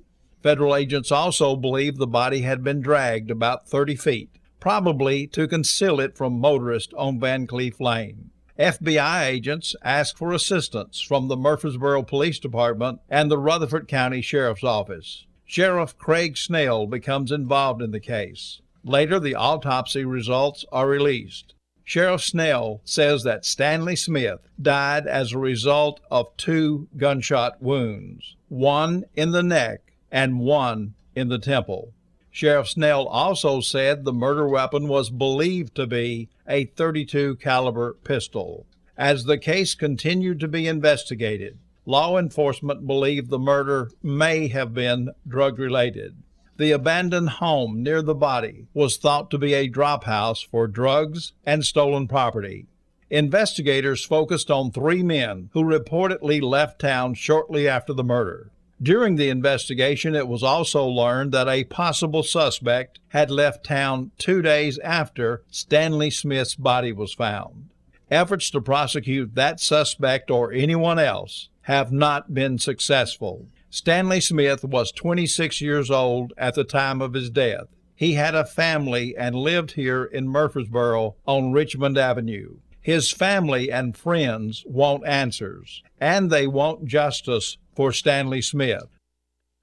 Federal 0.44 0.75
agents 0.75 1.10
also 1.10 1.56
believe 1.56 1.96
the 1.96 2.06
body 2.06 2.41
had 2.41 2.65
been 2.65 2.82
dragged 2.82 3.32
about 3.32 3.70
30 3.70 3.96
feet, 3.96 4.30
probably 4.60 5.25
to 5.27 5.48
conceal 5.48 6.01
it 6.01 6.18
from 6.18 6.38
motorists 6.38 6.94
on 6.98 7.18
Van 7.18 7.48
Cleve 7.48 7.80
Lane. 7.80 8.32
FBI 8.60 9.25
agents 9.25 9.74
ask 9.86 10.18
for 10.18 10.34
assistance 10.34 11.00
from 11.00 11.30
the 11.30 11.38
Murfreesboro 11.38 12.03
Police 12.03 12.39
Department 12.39 13.00
and 13.10 13.32
the 13.32 13.38
Rutherford 13.38 13.88
County 13.88 14.22
Sheriff's 14.22 14.65
Office. 14.65 15.25
Sheriff 15.51 15.98
Craig 15.98 16.38
Snell 16.38 16.88
becomes 16.88 17.29
involved 17.29 17.81
in 17.81 17.91
the 17.91 18.00
case. 18.00 18.62
Later, 18.86 19.20
the 19.20 19.36
autopsy 19.36 20.05
results 20.05 20.63
are 20.72 20.88
released. 20.88 21.55
Sheriff 21.84 22.22
Snell 22.22 22.79
says 22.86 23.24
that 23.24 23.43
Stanley 23.43 23.98
Smith 23.98 24.39
died 24.62 25.05
as 25.08 25.34
a 25.34 25.38
result 25.38 26.00
of 26.10 26.38
two 26.38 26.88
gunshot 26.96 27.62
wounds, 27.62 28.38
one 28.48 29.03
in 29.13 29.31
the 29.31 29.43
neck 29.43 29.91
and 30.10 30.39
one 30.39 30.93
in 31.17 31.27
the 31.27 31.38
temple. 31.38 31.91
Sheriff 32.29 32.70
Snell 32.70 33.05
also 33.08 33.60
said 33.60 34.05
the 34.05 34.13
murder 34.13 34.48
weapon 34.48 34.88
was 34.88 35.10
believed 35.10 35.75
to 35.75 35.86
be 35.86 36.29
a 36.48 36.63
32 36.63 37.36
caliber 37.36 37.98
pistol. 38.05 38.67
As 38.98 39.25
the 39.25 39.38
case 39.38 39.75
continued 39.75 40.39
to 40.39 40.48
be 40.48 40.65
investigated, 40.65 41.60
law 41.85 42.17
enforcement 42.17 42.85
believed 42.85 43.29
the 43.29 43.39
murder 43.39 43.89
may 44.03 44.47
have 44.47 44.73
been 44.73 45.09
drug 45.27 45.57
related. 45.57 46.15
The 46.57 46.71
abandoned 46.71 47.29
home 47.29 47.81
near 47.81 48.01
the 48.01 48.13
body 48.13 48.67
was 48.73 48.97
thought 48.97 49.31
to 49.31 49.39
be 49.39 49.53
a 49.53 49.67
drop 49.67 50.03
house 50.03 50.41
for 50.41 50.67
drugs 50.67 51.33
and 51.43 51.65
stolen 51.65 52.07
property. 52.07 52.67
Investigators 53.09 54.05
focused 54.05 54.51
on 54.51 54.71
three 54.71 55.01
men 55.01 55.50
who 55.53 55.63
reportedly 55.63 56.41
left 56.41 56.79
town 56.79 57.15
shortly 57.15 57.67
after 57.67 57.93
the 57.93 58.03
murder. 58.03 58.51
During 58.81 59.15
the 59.15 59.29
investigation, 59.29 60.15
it 60.15 60.27
was 60.27 60.43
also 60.43 60.85
learned 60.85 61.31
that 61.33 61.47
a 61.47 61.63
possible 61.63 62.23
suspect 62.23 63.00
had 63.09 63.29
left 63.29 63.65
town 63.65 64.11
two 64.17 64.41
days 64.41 64.79
after 64.79 65.43
Stanley 65.50 66.09
Smith's 66.09 66.55
body 66.55 66.91
was 66.91 67.13
found. 67.13 67.71
Efforts 68.12 68.50
to 68.51 68.60
prosecute 68.60 69.36
that 69.36 69.62
suspect 69.62 70.30
or 70.30 70.51
anyone 70.51 71.00
else 71.00 71.48
have 71.62 71.94
not 71.94 72.34
been 72.34 72.60
successful. 72.60 73.48
Stanley 73.70 74.20
Smith 74.20 74.65
was 74.65 74.91
26 74.91 75.62
years 75.62 75.89
old 75.89 76.34
at 76.38 76.56
the 76.56 76.65
time 76.65 77.01
of 77.01 77.13
his 77.13 77.30
death. 77.30 77.68
He 77.96 78.15
had 78.15 78.36
a 78.36 78.44
family 78.44 79.15
and 79.15 79.34
lived 79.34 79.72
here 79.72 80.03
in 80.03 80.27
Murfreesboro 80.27 81.15
on 81.25 81.53
Richmond 81.53 81.98
Avenue. 81.98 82.58
His 82.82 83.12
family 83.12 83.72
and 83.72 83.96
friends 83.96 84.63
want 84.65 85.06
answers, 85.06 85.82
and 86.01 86.30
they 86.30 86.48
want 86.48 86.86
justice 86.86 87.58
for 87.75 87.94
Stanley 87.94 88.41
Smith. 88.41 88.98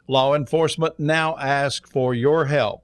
Law 0.07 0.35
enforcement 0.35 0.99
now 0.99 1.37
asks 1.37 1.91
for 1.91 2.15
your 2.15 2.47
help. 2.47 2.83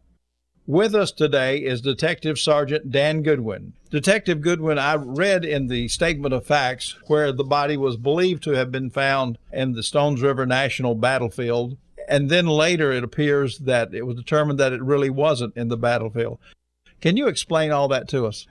With 0.66 0.94
us 0.94 1.12
today 1.12 1.58
is 1.58 1.82
Detective 1.82 2.38
Sergeant 2.38 2.90
Dan 2.90 3.20
Goodwin. 3.20 3.74
Detective 3.90 4.40
Goodwin, 4.40 4.78
I 4.78 4.94
read 4.94 5.44
in 5.44 5.66
the 5.66 5.88
statement 5.88 6.32
of 6.32 6.46
facts 6.46 6.96
where 7.06 7.32
the 7.32 7.44
body 7.44 7.76
was 7.76 7.98
believed 7.98 8.42
to 8.44 8.52
have 8.52 8.72
been 8.72 8.88
found 8.88 9.36
in 9.52 9.72
the 9.72 9.82
Stones 9.82 10.22
River 10.22 10.46
National 10.46 10.94
Battlefield, 10.94 11.76
and 12.08 12.30
then 12.30 12.46
later 12.46 12.90
it 12.92 13.04
appears 13.04 13.58
that 13.58 13.92
it 13.92 14.06
was 14.06 14.16
determined 14.16 14.58
that 14.58 14.72
it 14.72 14.82
really 14.82 15.10
wasn't 15.10 15.54
in 15.54 15.68
the 15.68 15.76
battlefield. 15.76 16.38
Can 17.02 17.18
you 17.18 17.26
explain 17.26 17.70
all 17.70 17.88
that 17.88 18.08
to 18.08 18.24
us? 18.24 18.46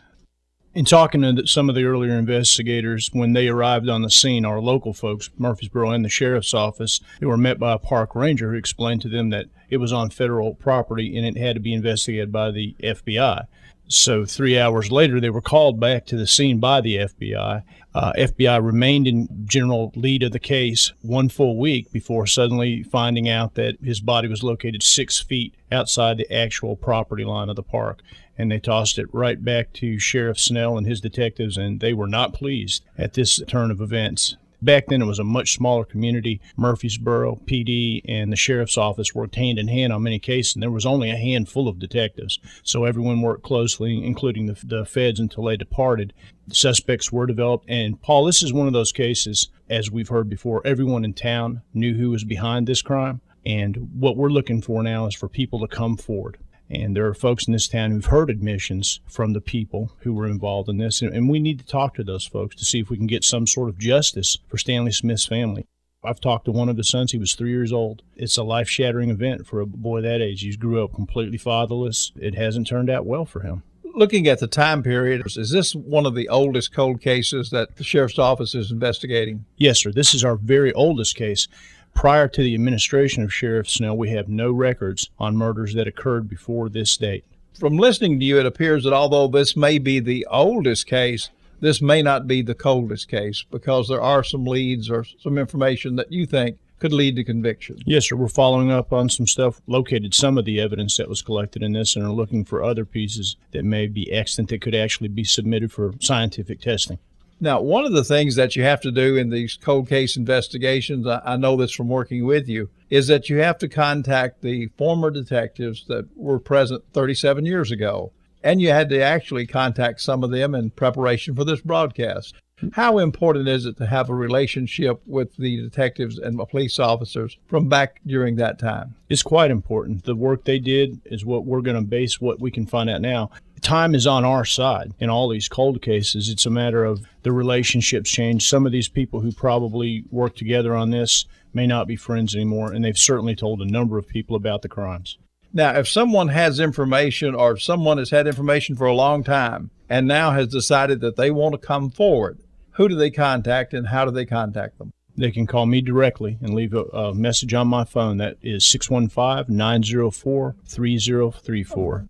In 0.75 0.85
talking 0.85 1.21
to 1.21 1.45
some 1.45 1.69
of 1.69 1.75
the 1.75 1.83
earlier 1.83 2.13
investigators, 2.13 3.11
when 3.13 3.33
they 3.33 3.47
arrived 3.47 3.89
on 3.89 4.01
the 4.01 4.09
scene, 4.09 4.43
our 4.43 4.59
local 4.59 4.91
folks, 4.91 5.29
Murfreesboro 5.37 5.91
and 5.91 6.03
the 6.03 6.09
sheriff's 6.09 6.55
office, 6.55 6.99
they 7.19 7.27
were 7.27 7.37
met 7.37 7.59
by 7.59 7.73
a 7.73 7.77
park 7.77 8.15
ranger 8.15 8.51
who 8.51 8.57
explained 8.57 9.03
to 9.03 9.09
them 9.09 9.29
that 9.29 9.45
it 9.69 9.77
was 9.77 9.93
on 9.93 10.09
federal 10.09 10.55
property 10.55 11.15
and 11.15 11.27
it 11.27 11.39
had 11.39 11.55
to 11.55 11.59
be 11.59 11.75
investigated 11.75 12.31
by 12.31 12.49
the 12.49 12.75
FBI. 12.81 13.45
So, 13.87 14.25
three 14.25 14.57
hours 14.57 14.91
later, 14.91 15.19
they 15.19 15.29
were 15.29 15.41
called 15.41 15.79
back 15.79 16.07
to 16.07 16.17
the 16.17 16.25
scene 16.25 16.59
by 16.59 16.81
the 16.81 16.95
FBI. 16.95 17.63
Uh, 17.93 18.13
FBI 18.17 18.65
remained 18.65 19.05
in 19.05 19.27
general 19.45 19.91
lead 19.95 20.23
of 20.23 20.31
the 20.31 20.39
case 20.39 20.91
one 21.03 21.29
full 21.29 21.59
week 21.59 21.91
before 21.91 22.25
suddenly 22.25 22.81
finding 22.81 23.29
out 23.29 23.53
that 23.53 23.75
his 23.83 23.99
body 23.99 24.27
was 24.27 24.41
located 24.41 24.81
six 24.81 25.19
feet 25.19 25.53
outside 25.71 26.17
the 26.17 26.33
actual 26.33 26.75
property 26.75 27.23
line 27.25 27.49
of 27.49 27.55
the 27.55 27.61
park 27.61 28.01
and 28.37 28.51
they 28.51 28.59
tossed 28.59 28.97
it 28.97 29.13
right 29.13 29.43
back 29.43 29.73
to 29.73 29.99
Sheriff 29.99 30.39
Snell 30.39 30.77
and 30.77 30.87
his 30.87 31.01
detectives, 31.01 31.57
and 31.57 31.79
they 31.79 31.93
were 31.93 32.07
not 32.07 32.33
pleased 32.33 32.83
at 32.97 33.13
this 33.13 33.41
turn 33.47 33.71
of 33.71 33.81
events. 33.81 34.35
Back 34.63 34.87
then, 34.87 35.01
it 35.01 35.05
was 35.05 35.19
a 35.19 35.25
much 35.25 35.55
smaller 35.55 35.83
community. 35.83 36.39
Murfreesboro 36.55 37.41
PD 37.45 38.01
and 38.07 38.31
the 38.31 38.37
sheriff's 38.37 38.77
office 38.77 39.13
worked 39.13 39.35
hand 39.35 39.59
in 39.59 39.67
hand 39.67 39.91
on 39.91 40.03
many 40.03 40.19
cases, 40.19 40.55
and 40.55 40.63
there 40.63 40.71
was 40.71 40.85
only 40.85 41.09
a 41.09 41.17
handful 41.17 41.67
of 41.67 41.79
detectives. 41.79 42.39
So 42.63 42.85
everyone 42.85 43.21
worked 43.21 43.43
closely, 43.43 44.01
including 44.01 44.45
the, 44.45 44.57
the 44.63 44.85
feds, 44.85 45.19
until 45.19 45.43
they 45.43 45.57
departed. 45.57 46.13
The 46.47 46.55
suspects 46.55 47.11
were 47.11 47.25
developed. 47.25 47.65
And 47.67 48.01
Paul, 48.01 48.23
this 48.23 48.41
is 48.41 48.53
one 48.53 48.67
of 48.67 48.71
those 48.71 48.93
cases, 48.93 49.49
as 49.69 49.91
we've 49.91 50.07
heard 50.07 50.29
before, 50.29 50.65
everyone 50.65 51.03
in 51.03 51.13
town 51.13 51.61
knew 51.73 51.95
who 51.95 52.11
was 52.11 52.23
behind 52.23 52.65
this 52.65 52.81
crime. 52.81 53.19
And 53.45 53.89
what 53.99 54.15
we're 54.15 54.29
looking 54.29 54.61
for 54.61 54.81
now 54.81 55.07
is 55.07 55.15
for 55.15 55.27
people 55.27 55.59
to 55.59 55.67
come 55.67 55.97
forward. 55.97 56.37
And 56.73 56.95
there 56.95 57.05
are 57.05 57.13
folks 57.13 57.45
in 57.45 57.53
this 57.53 57.67
town 57.67 57.91
who've 57.91 58.05
heard 58.05 58.31
admissions 58.31 58.99
from 59.07 59.33
the 59.33 59.41
people 59.41 59.91
who 59.99 60.13
were 60.13 60.25
involved 60.25 60.69
in 60.69 60.77
this. 60.77 61.01
And, 61.01 61.29
we 61.29 61.39
need 61.39 61.59
to 61.59 61.65
talk 61.65 61.93
to 61.95 62.03
those 62.03 62.25
folks 62.25 62.55
to 62.55 62.65
see 62.65 62.79
if 62.79 62.89
we 62.89 62.97
can 62.97 63.07
get 63.07 63.23
some 63.23 63.45
sort 63.45 63.69
of 63.69 63.77
justice 63.77 64.37
for 64.47 64.57
Stanley 64.57 64.91
Smith's 64.91 65.25
family. 65.25 65.65
I've 66.03 66.19
talked 66.19 66.45
to 66.45 66.51
one 66.51 66.69
of 66.69 66.77
his 66.77 66.89
sons. 66.89 67.11
He 67.11 67.17
was 67.17 67.33
three 67.33 67.51
years 67.51 67.71
old. 67.71 68.01
It's 68.15 68.37
a 68.37 68.43
life 68.43 68.67
shattering 68.67 69.09
event 69.09 69.47
for 69.47 69.61
a 69.61 69.65
boy 69.65 70.01
that 70.01 70.21
age. 70.21 70.41
He 70.41 70.55
grew 70.55 70.83
up 70.83 70.93
completely 70.93 71.37
fatherless. 71.37 72.11
It 72.19 72.35
hasn't 72.35 72.67
turned 72.67 72.89
out 72.89 73.05
well 73.05 73.25
for 73.25 73.41
him. 73.41 73.63
Looking 73.95 74.27
at 74.27 74.39
the 74.39 74.47
time 74.47 74.81
period, 74.81 75.21
is 75.37 75.51
this 75.51 75.75
one 75.75 76.07
of 76.07 76.15
the 76.15 76.27
oldest 76.27 76.73
cold 76.73 76.99
cases 76.99 77.51
that 77.51 77.75
the 77.77 77.83
sheriff's 77.83 78.19
office 78.19 78.55
is 78.55 78.71
investigating? 78.71 79.45
Yes, 79.57 79.79
sir. 79.79 79.91
This 79.91 80.15
is 80.15 80.23
our 80.23 80.35
very 80.35 80.73
oldest 80.73 81.15
case. 81.15 81.47
Prior 81.93 82.27
to 82.27 82.41
the 82.41 82.53
administration 82.53 83.23
of 83.23 83.33
Sheriff 83.33 83.69
Snell, 83.69 83.95
we 83.95 84.09
have 84.09 84.27
no 84.27 84.51
records 84.51 85.09
on 85.19 85.37
murders 85.37 85.73
that 85.75 85.87
occurred 85.87 86.27
before 86.27 86.69
this 86.69 86.97
date. 86.97 87.23
From 87.57 87.77
listening 87.77 88.19
to 88.19 88.25
you, 88.25 88.39
it 88.39 88.45
appears 88.45 88.83
that 88.83 88.93
although 88.93 89.27
this 89.27 89.55
may 89.55 89.77
be 89.77 89.99
the 89.99 90.27
oldest 90.29 90.87
case, 90.87 91.29
this 91.59 91.81
may 91.81 92.01
not 92.01 92.27
be 92.27 92.41
the 92.41 92.55
coldest 92.55 93.07
case 93.07 93.45
because 93.49 93.87
there 93.87 94.01
are 94.01 94.23
some 94.23 94.45
leads 94.45 94.89
or 94.89 95.05
some 95.19 95.37
information 95.37 95.95
that 95.95 96.11
you 96.11 96.25
think 96.25 96.57
could 96.79 96.91
lead 96.91 97.15
to 97.15 97.23
conviction. 97.23 97.77
Yes, 97.85 98.09
sir. 98.09 98.17
We're 98.17 98.27
following 98.27 98.69
up 98.69 98.91
on 98.91 99.07
some 99.07 99.25
stuff, 99.25 99.61
located 99.67 100.13
some 100.13 100.37
of 100.37 100.43
the 100.43 100.59
evidence 100.59 100.97
that 100.97 101.07
was 101.07 101.21
collected 101.21 101.63
in 101.63 101.71
this, 101.71 101.95
and 101.95 102.03
are 102.03 102.11
looking 102.11 102.43
for 102.43 102.61
other 102.61 102.83
pieces 102.83 103.37
that 103.51 103.63
may 103.63 103.87
be 103.87 104.11
extant 104.11 104.49
that 104.49 104.59
could 104.59 104.75
actually 104.75 105.07
be 105.07 105.23
submitted 105.23 105.71
for 105.71 105.93
scientific 106.01 106.59
testing. 106.59 106.99
Now, 107.39 107.61
one 107.61 107.85
of 107.85 107.91
the 107.91 108.03
things 108.03 108.35
that 108.35 108.55
you 108.55 108.63
have 108.63 108.81
to 108.81 108.91
do 108.91 109.17
in 109.17 109.29
these 109.29 109.57
cold 109.61 109.89
case 109.89 110.15
investigations, 110.15 111.05
I, 111.07 111.35
know 111.35 111.57
this 111.57 111.71
from 111.71 111.89
working 111.89 112.25
with 112.25 112.47
you, 112.47 112.69
is 112.89 113.07
that 113.07 113.29
you 113.29 113.39
have 113.39 113.57
to 113.59 113.67
contact 113.67 114.41
the 114.41 114.67
former 114.77 115.11
detectives 115.11 115.85
that 115.87 116.07
were 116.15 116.39
present 116.39 116.83
37 116.93 117.45
years 117.45 117.71
ago. 117.71 118.11
And 118.43 118.61
you 118.61 118.69
had 118.69 118.89
to 118.89 119.01
actually 119.01 119.47
contact 119.47 120.01
some 120.01 120.23
of 120.23 120.31
them 120.31 120.53
in 120.53 120.69
preparation 120.69 121.35
for 121.35 121.43
this 121.43 121.61
broadcast. 121.61 122.35
How 122.73 122.97
important 122.99 123.47
is 123.47 123.65
it 123.65 123.77
to 123.77 123.85
have 123.85 124.09
a 124.09 124.15
relationship 124.15 125.01
with 125.05 125.35
the 125.37 125.57
detectives 125.57 126.17
and 126.17 126.39
police 126.49 126.79
officers 126.79 127.37
from 127.47 127.67
back 127.67 127.99
during 128.05 128.35
that 128.37 128.59
time? 128.59 128.95
It's 129.09 129.23
quite 129.23 129.51
important. 129.51 130.05
The 130.05 130.15
work 130.15 130.45
they 130.45 130.59
did 130.59 131.01
is 131.05 131.25
what 131.25 131.45
we're 131.45 131.61
going 131.61 131.75
to 131.75 131.81
base 131.81 132.21
what 132.21 132.39
we 132.39 132.51
can 132.51 132.65
find 132.65 132.89
out 132.89 133.01
now. 133.01 133.31
Time 133.61 133.95
is 133.95 134.05
on 134.05 134.25
our 134.25 134.45
side 134.45 134.93
in 134.99 135.09
all 135.09 135.29
these 135.29 135.47
cold 135.47 135.81
cases. 135.81 136.29
It's 136.29 136.45
a 136.45 136.49
matter 136.49 136.83
of 136.83 137.01
the 137.23 137.31
relationships 137.31 138.09
change. 138.09 138.47
Some 138.47 138.65
of 138.65 138.71
these 138.71 138.89
people 138.89 139.21
who 139.21 139.31
probably 139.31 140.03
worked 140.11 140.37
together 140.37 140.75
on 140.75 140.89
this 140.89 141.25
may 141.53 141.67
not 141.67 141.87
be 141.87 141.95
friends 141.95 142.35
anymore, 142.35 142.73
and 142.73 142.83
they've 142.83 142.97
certainly 142.97 143.35
told 143.35 143.61
a 143.61 143.71
number 143.71 143.97
of 143.97 144.07
people 144.07 144.35
about 144.35 144.61
the 144.61 144.69
crimes. 144.69 145.17
Now, 145.55 145.77
if 145.77 145.87
someone 145.87 146.29
has 146.29 146.59
information 146.59 147.35
or 147.35 147.51
if 147.51 147.61
someone 147.61 147.99
has 147.99 148.09
had 148.09 148.25
information 148.25 148.75
for 148.75 148.87
a 148.87 148.95
long 148.95 149.23
time 149.23 149.69
and 149.87 150.07
now 150.07 150.31
has 150.31 150.47
decided 150.47 150.99
that 151.01 151.15
they 151.15 151.29
want 151.29 151.53
to 151.53 151.59
come 151.59 151.91
forward, 151.91 152.39
who 152.71 152.89
do 152.89 152.95
they 152.95 153.11
contact 153.11 153.71
and 153.71 153.89
how 153.89 154.03
do 154.03 154.09
they 154.09 154.25
contact 154.25 154.79
them? 154.79 154.93
They 155.15 155.29
can 155.29 155.45
call 155.45 155.67
me 155.67 155.81
directly 155.81 156.39
and 156.41 156.55
leave 156.55 156.73
a, 156.73 156.85
a 156.85 157.13
message 157.13 157.53
on 157.53 157.67
my 157.67 157.85
phone. 157.85 158.17
That 158.17 158.37
is 158.41 158.65
615 158.65 159.55
904 159.55 160.55
3034. 160.65 162.07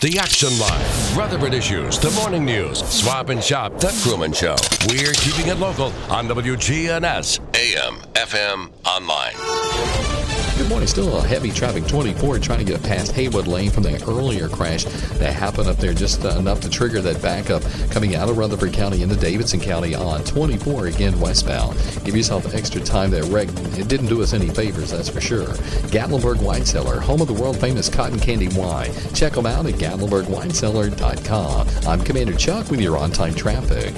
The 0.00 0.18
Action 0.18 0.58
Line, 0.58 0.84
Rutherford 1.16 1.54
Issues, 1.54 1.98
the 1.98 2.10
Morning 2.10 2.44
News, 2.44 2.80
Swap 2.80 3.30
and 3.30 3.42
Shop, 3.42 3.72
The 3.80 3.88
Crewman 4.02 4.34
Show. 4.34 4.54
We're 4.90 5.14
keeping 5.14 5.50
it 5.50 5.58
local 5.58 5.86
on 6.10 6.28
WGNS, 6.28 7.40
AM, 7.56 7.94
FM, 8.12 8.70
online. 8.84 10.25
Good 10.56 10.70
morning. 10.70 10.88
Still 10.88 11.18
a 11.18 11.22
heavy 11.22 11.50
traffic 11.50 11.86
24 11.86 12.38
trying 12.38 12.60
to 12.60 12.64
get 12.64 12.82
past 12.82 13.12
Haywood 13.12 13.46
Lane 13.46 13.70
from 13.70 13.82
the 13.82 14.02
earlier 14.08 14.48
crash 14.48 14.84
that 14.84 15.34
happened 15.34 15.68
up 15.68 15.76
there 15.76 15.92
just 15.92 16.24
enough 16.24 16.60
to 16.60 16.70
trigger 16.70 17.02
that 17.02 17.20
backup 17.20 17.62
coming 17.90 18.16
out 18.16 18.30
of 18.30 18.38
Rutherford 18.38 18.72
County 18.72 19.02
into 19.02 19.16
Davidson 19.16 19.60
County 19.60 19.94
on 19.94 20.24
24 20.24 20.86
again 20.86 21.20
westbound. 21.20 21.78
Give 22.06 22.16
yourself 22.16 22.54
extra 22.54 22.80
time. 22.80 23.10
That 23.10 23.24
wreck 23.24 23.48
it 23.78 23.86
didn't 23.88 24.06
do 24.06 24.22
us 24.22 24.32
any 24.32 24.48
favors, 24.48 24.92
that's 24.92 25.10
for 25.10 25.20
sure. 25.20 25.48
Gatlinburg 25.92 26.40
Wine 26.40 26.64
Cellar, 26.64 27.00
home 27.00 27.20
of 27.20 27.28
the 27.28 27.34
world 27.34 27.60
famous 27.60 27.90
cotton 27.90 28.18
candy 28.18 28.48
wine. 28.58 28.90
Check 29.12 29.34
them 29.34 29.44
out 29.44 29.66
at 29.66 29.74
GatlinburgWineCellar.com. 29.74 31.68
I'm 31.86 32.02
Commander 32.02 32.34
Chuck 32.34 32.70
with 32.70 32.80
your 32.80 32.96
on-time 32.96 33.34
traffic. 33.34 33.92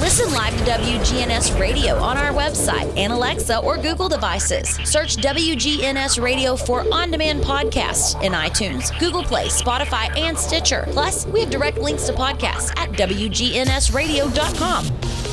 Listen 0.00 0.32
live 0.32 0.56
to 0.56 0.64
WGNS 0.64 1.58
Radio 1.58 1.96
on 1.96 2.16
our 2.16 2.32
website 2.32 2.96
and 2.96 3.12
Alexa 3.12 3.58
or 3.58 3.76
Google 3.76 4.08
devices. 4.08 4.68
Search 4.84 5.16
WGNS 5.16 6.22
Radio 6.22 6.54
for 6.54 6.84
on 6.94 7.10
demand 7.10 7.42
podcasts 7.42 8.14
in 8.22 8.30
iTunes, 8.32 8.96
Google 9.00 9.24
Play, 9.24 9.48
Spotify, 9.48 10.16
and 10.16 10.38
Stitcher. 10.38 10.86
Plus, 10.90 11.26
we 11.26 11.40
have 11.40 11.50
direct 11.50 11.78
links 11.78 12.06
to 12.06 12.12
podcasts 12.12 12.70
at 12.78 12.92
WGNSradio.com. 12.92 15.27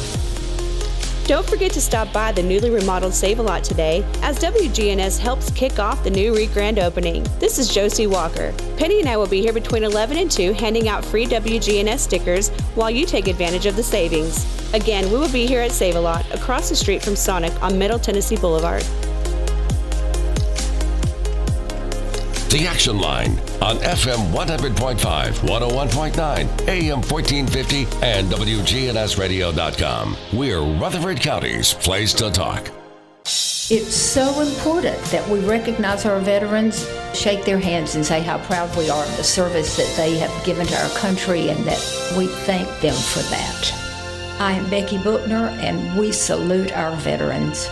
Don't 1.28 1.50
forget 1.50 1.72
to 1.72 1.82
stop 1.82 2.14
by 2.14 2.32
the 2.32 2.44
newly 2.44 2.70
remodeled 2.70 3.16
Save 3.16 3.40
a 3.40 3.42
Lot 3.42 3.64
today 3.64 4.06
as 4.22 4.38
WGNS 4.38 5.18
helps 5.18 5.50
kick 5.50 5.80
off 5.80 6.04
the 6.04 6.10
new 6.12 6.36
re 6.36 6.46
grand 6.46 6.78
opening. 6.78 7.26
This 7.40 7.58
is 7.58 7.68
Josie 7.68 8.06
Walker. 8.06 8.54
Penny 8.78 9.00
and 9.00 9.10
I 9.10 9.18
will 9.18 9.26
be 9.26 9.42
here 9.42 9.52
between 9.52 9.84
11 9.84 10.18
and 10.18 10.30
2 10.30 10.54
handing 10.54 10.88
out 10.88 11.04
free 11.04 11.26
WGNS 11.26 11.98
stickers 11.98 12.50
while 12.76 12.92
you 12.92 13.08
take 13.08 13.28
advantage 13.28 13.66
of 13.66 13.76
the 13.76 13.82
savings. 13.82 14.46
Again, 14.76 15.12
we 15.12 15.18
will 15.18 15.32
be 15.32 15.48
here 15.48 15.62
at 15.62 15.72
Save 15.72 15.96
a 15.96 16.00
Lot 16.00 16.32
across 16.32 16.70
the 16.70 16.76
street 16.76 17.02
from 17.02 17.16
Sonic 17.16 17.60
on 17.64 17.76
Middle 17.76 17.98
Tennessee 17.98 18.38
Boulevard. 18.38 18.84
The 22.56 22.68
Action 22.68 23.00
Line 23.00 23.32
on 23.62 23.80
FM 23.80 24.32
100.5, 24.32 24.96
101.9, 24.96 26.68
AM 26.70 27.02
1450, 27.02 27.80
and 28.02 28.32
WGNSradio.com. 28.32 30.16
We're 30.32 30.62
Rutherford 30.62 31.20
County's 31.20 31.74
place 31.74 32.14
to 32.14 32.32
talk. 32.32 32.72
It's 33.26 33.94
so 33.94 34.40
important 34.40 34.98
that 35.08 35.28
we 35.28 35.42
recognize 35.42 36.06
our 36.06 36.22
veterans, 36.22 36.88
shake 37.14 37.44
their 37.44 37.60
hands, 37.60 37.96
and 37.96 38.06
say 38.06 38.22
how 38.22 38.38
proud 38.46 38.74
we 38.78 38.90
are 38.90 39.04
of 39.04 39.18
the 39.18 39.24
service 39.26 39.76
that 39.76 39.94
they 39.98 40.18
have 40.18 40.46
given 40.46 40.66
to 40.66 40.82
our 40.82 40.90
country 40.92 41.50
and 41.50 41.62
that 41.66 42.14
we 42.18 42.28
thank 42.28 42.70
them 42.80 42.96
for 42.96 43.20
that. 43.32 43.74
I 44.40 44.54
am 44.54 44.70
Becky 44.70 44.98
Bookner, 44.98 45.50
and 45.60 46.00
we 46.00 46.14
salute 46.14 46.72
our 46.72 46.96
veterans. 46.96 47.70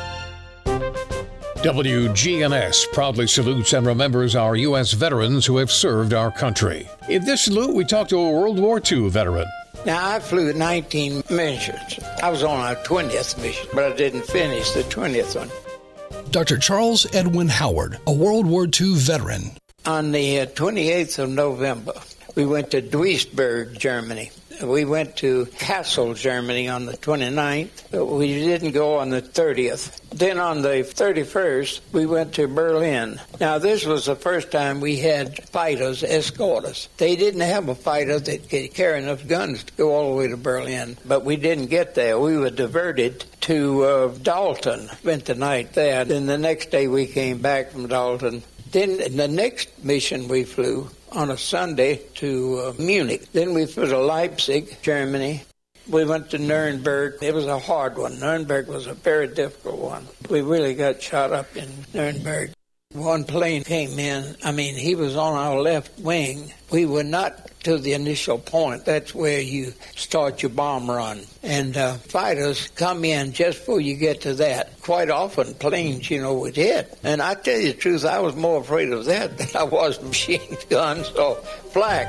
WGNS 1.64 2.92
proudly 2.92 3.26
salutes 3.26 3.72
and 3.72 3.88
remembers 3.88 4.36
our 4.36 4.54
U.S. 4.58 4.92
veterans 4.92 5.46
who 5.46 5.56
have 5.56 5.72
served 5.72 6.14
our 6.14 6.30
country. 6.30 6.90
In 7.08 7.24
this 7.24 7.44
salute, 7.44 7.74
we 7.74 7.86
talk 7.86 8.10
to 8.10 8.18
a 8.18 8.32
World 8.32 8.60
War 8.60 8.82
II 8.86 9.08
veteran. 9.08 9.46
Now, 9.86 10.10
I 10.10 10.20
flew 10.20 10.52
19 10.52 11.24
missions. 11.30 12.00
I 12.22 12.30
was 12.30 12.44
on 12.44 12.60
our 12.60 12.76
20th 12.84 13.42
mission, 13.42 13.66
but 13.74 13.86
I 13.86 13.96
didn't 13.96 14.26
finish 14.26 14.72
the 14.72 14.82
20th 14.82 15.38
one. 15.38 16.32
Dr. 16.32 16.58
Charles 16.58 17.08
Edwin 17.16 17.48
Howard, 17.48 17.98
a 18.08 18.14
World 18.14 18.46
War 18.46 18.66
II 18.66 18.96
veteran. 18.96 19.52
On 19.86 20.12
the 20.12 20.46
28th 20.46 21.18
uh, 21.18 21.24
of 21.24 21.30
November, 21.30 21.94
we 22.36 22.46
went 22.46 22.72
to 22.72 22.82
Duisburg, 22.82 23.78
Germany. 23.78 24.32
We 24.62 24.86
went 24.86 25.16
to 25.18 25.46
Kassel, 25.46 26.16
Germany 26.16 26.68
on 26.68 26.86
the 26.86 26.98
29th. 26.98 27.92
We 28.18 28.34
didn't 28.34 28.72
go 28.72 28.98
on 28.98 29.10
the 29.10 29.22
30th. 29.22 30.00
Then 30.10 30.40
on 30.40 30.62
the 30.62 30.84
31st, 30.84 31.82
we 31.92 32.06
went 32.06 32.34
to 32.36 32.48
Berlin. 32.48 33.20
Now, 33.40 33.58
this 33.58 33.86
was 33.86 34.06
the 34.06 34.16
first 34.16 34.52
time 34.52 34.80
we 34.80 34.98
had 34.98 35.44
fighters 35.50 36.04
escort 36.04 36.66
us. 36.66 36.88
They 36.98 37.16
didn't 37.16 37.42
have 37.42 37.70
a 37.70 37.76
fighter 37.76 38.20
that 38.20 38.50
could 38.50 38.74
carry 38.74 39.02
enough 39.02 39.28
guns 39.28 39.64
to 39.64 39.74
go 39.74 39.94
all 39.94 40.12
the 40.12 40.18
way 40.18 40.28
to 40.28 40.38
Berlin, 40.38 40.98
but 41.06 41.26
we 41.26 41.36
didn't 41.36 41.68
get 41.68 41.96
there. 41.96 42.20
We 42.20 42.38
were 42.38 42.50
diverted 42.50 43.26
to 43.42 43.84
uh, 43.84 44.08
Dalton, 44.22 44.88
spent 44.90 45.26
the 45.26 45.36
night 45.36 45.74
there. 45.74 46.06
Then 46.06 46.28
the 46.28 46.38
next 46.38 46.70
day 46.72 46.88
we 46.88 47.08
came 47.08 47.40
back 47.40 47.72
from 47.72 47.88
Dalton. 47.88 48.44
Then 48.72 48.98
the 49.16 49.28
next 49.28 49.84
mission 49.84 50.28
we 50.28 50.44
flew 50.44 50.90
on 51.16 51.32
a 51.32 51.38
Sunday 51.38 51.98
to 52.16 52.60
uh, 52.60 52.82
Munich. 52.82 53.32
Then 53.32 53.54
we 53.54 53.66
flew 53.66 53.88
to 53.88 54.00
Leipzig, 54.00 54.78
Germany. 54.82 55.44
We 55.88 56.06
went 56.06 56.30
to 56.32 56.38
Nuremberg. 56.38 57.22
It 57.22 57.34
was 57.34 57.46
a 57.46 57.60
hard 57.60 57.98
one. 57.98 58.20
Nuremberg 58.20 58.68
was 58.68 58.88
a 58.88 58.94
very 58.94 59.28
difficult 59.28 59.80
one. 59.80 60.08
We 60.30 60.42
really 60.42 60.76
got 60.76 61.02
shot 61.02 61.32
up 61.32 61.56
in 61.56 61.70
Nuremberg. 61.94 62.52
One 62.94 63.24
plane 63.24 63.64
came 63.64 63.98
in. 63.98 64.36
I 64.44 64.52
mean, 64.52 64.76
he 64.76 64.94
was 64.94 65.16
on 65.16 65.36
our 65.36 65.60
left 65.60 66.00
wing. 66.00 66.54
We 66.72 66.86
were 66.86 67.04
not 67.04 67.50
to 67.64 67.78
the 67.80 67.94
initial 67.94 68.38
point. 68.38 68.86
That's 68.86 69.16
where 69.16 69.42
you 69.42 69.74
start 69.96 70.44
your 70.44 70.52
bomb 70.52 70.90
run. 70.90 71.22
And 71.42 71.76
uh, 71.76 71.96
fighters 71.96 72.68
come 72.76 73.04
in 73.04 73.34
just 73.34 73.60
before 73.60 73.82
you 73.82 73.96
get 73.96 74.22
to 74.22 74.36
that. 74.36 74.80
Quite 74.82 75.10
often, 75.10 75.56
planes, 75.56 76.10
you 76.12 76.22
know, 76.22 76.36
would 76.36 76.56
hit. 76.56 76.98
And 77.04 77.22
I 77.22 77.34
tell 77.34 77.60
you 77.60 77.74
the 77.74 77.78
truth, 77.78 78.06
I 78.06 78.20
was 78.20 78.36
more 78.36 78.62
afraid 78.62 78.92
of 78.92 79.06
that 79.06 79.38
than 79.38 79.48
I 79.56 79.64
was 79.64 80.02
machine 80.02 80.58
guns 80.70 81.10
or 81.12 81.36
flak. 81.72 82.08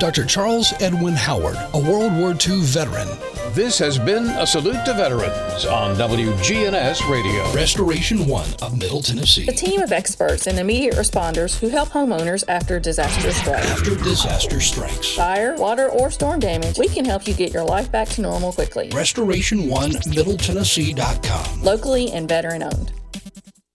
Dr. 0.00 0.26
Charles 0.26 0.74
Edwin 0.80 1.14
Howard, 1.14 1.56
a 1.72 1.78
World 1.78 2.12
War 2.18 2.30
II 2.32 2.60
veteran. 2.62 3.08
This 3.56 3.78
has 3.78 3.98
been 3.98 4.26
a 4.26 4.46
salute 4.46 4.84
to 4.84 4.92
veterans 4.92 5.64
on 5.64 5.96
WGNS 5.96 7.10
Radio. 7.10 7.50
Restoration 7.54 8.26
One 8.26 8.46
of 8.60 8.78
Middle 8.78 9.00
Tennessee. 9.00 9.48
A 9.48 9.52
team 9.52 9.80
of 9.80 9.92
experts 9.92 10.46
and 10.46 10.58
immediate 10.58 10.94
responders 10.94 11.58
who 11.58 11.68
help 11.68 11.88
homeowners 11.88 12.44
after 12.48 12.78
disaster 12.78 13.32
strikes. 13.32 13.70
After 13.70 13.96
disaster 13.96 14.60
strikes. 14.60 15.14
Fire, 15.14 15.56
water, 15.56 15.88
or 15.88 16.10
storm 16.10 16.38
damage, 16.38 16.76
we 16.76 16.86
can 16.86 17.06
help 17.06 17.26
you 17.26 17.32
get 17.32 17.50
your 17.50 17.64
life 17.64 17.90
back 17.90 18.10
to 18.10 18.20
normal 18.20 18.52
quickly. 18.52 18.90
Restoration 18.90 19.70
One 19.70 19.92
MiddleTennessee.com. 19.92 21.62
Locally 21.62 22.10
and 22.10 22.28
veteran 22.28 22.62
owned. 22.62 22.92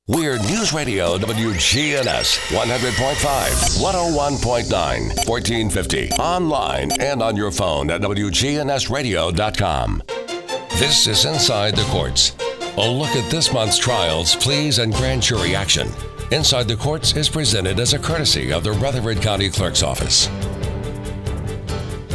We're 0.07 0.39
News 0.39 0.73
Radio 0.73 1.15
WGNS 1.19 2.49
100.5, 2.49 3.79
101.9, 3.79 5.29
1450. 5.29 6.09
Online 6.13 6.89
and 6.99 7.21
on 7.21 7.35
your 7.35 7.51
phone 7.51 7.91
at 7.91 8.01
WGNSradio.com. 8.01 10.01
This 10.79 11.05
is 11.05 11.25
Inside 11.25 11.75
the 11.75 11.83
Courts. 11.83 12.35
A 12.77 12.89
look 12.89 13.15
at 13.15 13.29
this 13.29 13.53
month's 13.53 13.77
trials, 13.77 14.35
pleas, 14.35 14.79
and 14.79 14.91
grand 14.91 15.21
jury 15.21 15.55
action. 15.55 15.87
Inside 16.31 16.67
the 16.67 16.77
Courts 16.77 17.15
is 17.15 17.29
presented 17.29 17.79
as 17.79 17.93
a 17.93 17.99
courtesy 17.99 18.51
of 18.51 18.63
the 18.63 18.71
Rutherford 18.71 19.21
County 19.21 19.51
Clerk's 19.51 19.83
Office. 19.83 20.29